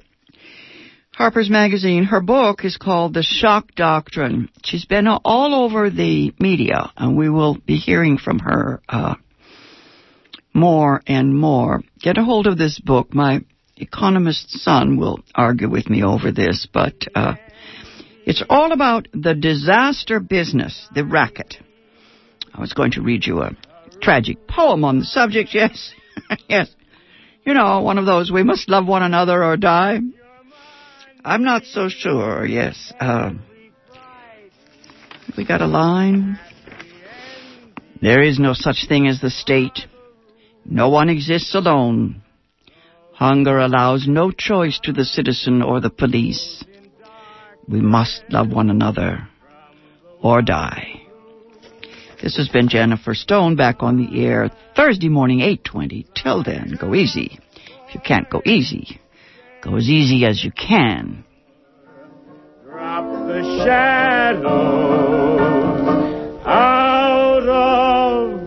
Harper's 1.11 1.49
Magazine. 1.49 2.05
Her 2.05 2.21
book 2.21 2.63
is 2.63 2.77
called 2.77 3.13
The 3.13 3.23
Shock 3.23 3.75
Doctrine. 3.75 4.49
She's 4.63 4.85
been 4.85 5.07
all 5.07 5.65
over 5.65 5.89
the 5.89 6.33
media, 6.39 6.91
and 6.95 7.17
we 7.17 7.29
will 7.29 7.57
be 7.57 7.75
hearing 7.75 8.17
from 8.17 8.39
her 8.39 8.81
uh, 8.87 9.15
more 10.53 11.01
and 11.07 11.37
more. 11.37 11.81
Get 12.01 12.17
a 12.17 12.23
hold 12.23 12.47
of 12.47 12.57
this 12.57 12.79
book. 12.79 13.13
My 13.13 13.41
economist 13.75 14.51
son 14.51 14.97
will 14.97 15.19
argue 15.33 15.69
with 15.69 15.89
me 15.89 16.03
over 16.03 16.31
this, 16.31 16.67
but 16.71 16.95
uh, 17.15 17.35
it's 18.25 18.43
all 18.49 18.71
about 18.71 19.07
the 19.11 19.33
disaster 19.33 20.19
business, 20.19 20.87
the 20.93 21.03
racket. 21.03 21.55
I 22.53 22.61
was 22.61 22.73
going 22.73 22.91
to 22.91 23.01
read 23.01 23.25
you 23.25 23.41
a 23.41 23.51
tragic 24.01 24.47
poem 24.47 24.83
on 24.83 24.99
the 24.99 25.05
subject, 25.05 25.49
yes. 25.53 25.91
yes. 26.47 26.69
You 27.49 27.55
know, 27.55 27.81
one 27.81 27.97
of 27.97 28.05
those, 28.05 28.31
we 28.31 28.43
must 28.43 28.69
love 28.69 28.85
one 28.85 29.01
another 29.01 29.43
or 29.43 29.57
die. 29.57 29.97
I'm 31.25 31.43
not 31.43 31.63
so 31.63 31.89
sure, 31.89 32.45
yes. 32.45 32.93
Uh, 32.99 33.31
we 35.35 35.47
got 35.47 35.59
a 35.59 35.65
line. 35.65 36.39
There 38.03 38.21
is 38.21 38.37
no 38.37 38.53
such 38.53 38.85
thing 38.87 39.07
as 39.07 39.19
the 39.19 39.31
state. 39.31 39.79
No 40.63 40.89
one 40.89 41.09
exists 41.09 41.55
alone. 41.55 42.21
Hunger 43.13 43.57
allows 43.57 44.07
no 44.07 44.29
choice 44.29 44.79
to 44.83 44.93
the 44.93 45.03
citizen 45.03 45.63
or 45.63 45.81
the 45.81 45.89
police. 45.89 46.63
We 47.67 47.81
must 47.81 48.21
love 48.29 48.49
one 48.51 48.69
another 48.69 49.27
or 50.21 50.43
die. 50.43 50.98
This 52.21 52.35
has 52.35 52.49
been 52.49 52.67
Jennifer 52.67 53.13
Stone 53.13 53.55
back 53.55 53.81
on 53.81 53.95
the 53.95 54.25
air 54.25 54.51
Thursday 54.75 55.07
morning, 55.07 55.39
820. 55.39 56.05
Till 56.13 56.43
then, 56.43 56.77
go 56.79 56.93
easy. 56.93 57.39
If 57.87 57.95
you 57.95 58.01
can't 58.01 58.29
go 58.29 58.41
easy, 58.45 58.99
go 59.61 59.77
as 59.77 59.87
easy 59.89 60.25
as 60.25 60.43
you 60.43 60.51
can. 60.51 61.23
Drop 62.65 63.05
the 63.27 63.63
shadows 63.63 65.39
out 66.45 67.47
of 67.47 68.41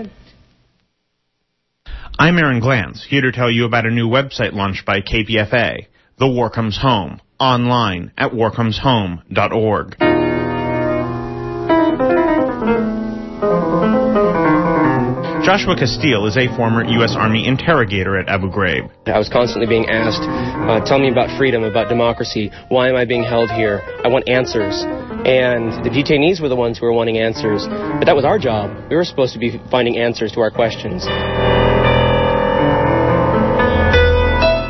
sight. 0.00 0.10
I'm 2.18 2.38
Aaron 2.38 2.62
Glantz, 2.62 3.04
here 3.04 3.20
to 3.20 3.30
tell 3.30 3.50
you 3.50 3.66
about 3.66 3.84
a 3.84 3.90
new 3.90 4.08
website 4.08 4.54
launched 4.54 4.86
by 4.86 5.02
KPFA, 5.02 5.86
The 6.18 6.26
War 6.26 6.50
Comes 6.50 6.76
Home, 6.82 7.20
online 7.38 8.10
at 8.18 8.32
warcomeshome.org. 8.32 9.96
Joshua 15.44 15.76
Casteel 15.76 16.26
is 16.26 16.36
a 16.36 16.48
former 16.56 16.84
U.S. 16.84 17.14
Army 17.16 17.46
interrogator 17.46 18.18
at 18.18 18.28
Abu 18.28 18.50
Ghraib. 18.50 18.90
I 19.06 19.16
was 19.16 19.28
constantly 19.28 19.68
being 19.68 19.86
asked, 19.88 20.22
uh, 20.22 20.84
tell 20.84 20.98
me 20.98 21.08
about 21.08 21.38
freedom, 21.38 21.62
about 21.62 21.88
democracy. 21.88 22.50
Why 22.68 22.88
am 22.88 22.96
I 22.96 23.04
being 23.04 23.22
held 23.22 23.50
here? 23.52 23.80
I 24.04 24.08
want 24.08 24.28
answers. 24.28 24.74
And 25.24 25.70
the 25.84 25.90
detainees 25.90 26.42
were 26.42 26.48
the 26.48 26.56
ones 26.56 26.78
who 26.78 26.86
were 26.86 26.92
wanting 26.92 27.18
answers. 27.18 27.64
But 27.68 28.06
that 28.06 28.16
was 28.16 28.24
our 28.24 28.40
job. 28.40 28.90
We 28.90 28.96
were 28.96 29.04
supposed 29.04 29.34
to 29.34 29.38
be 29.38 29.60
finding 29.70 29.98
answers 29.98 30.32
to 30.32 30.40
our 30.40 30.50
questions. 30.50 31.06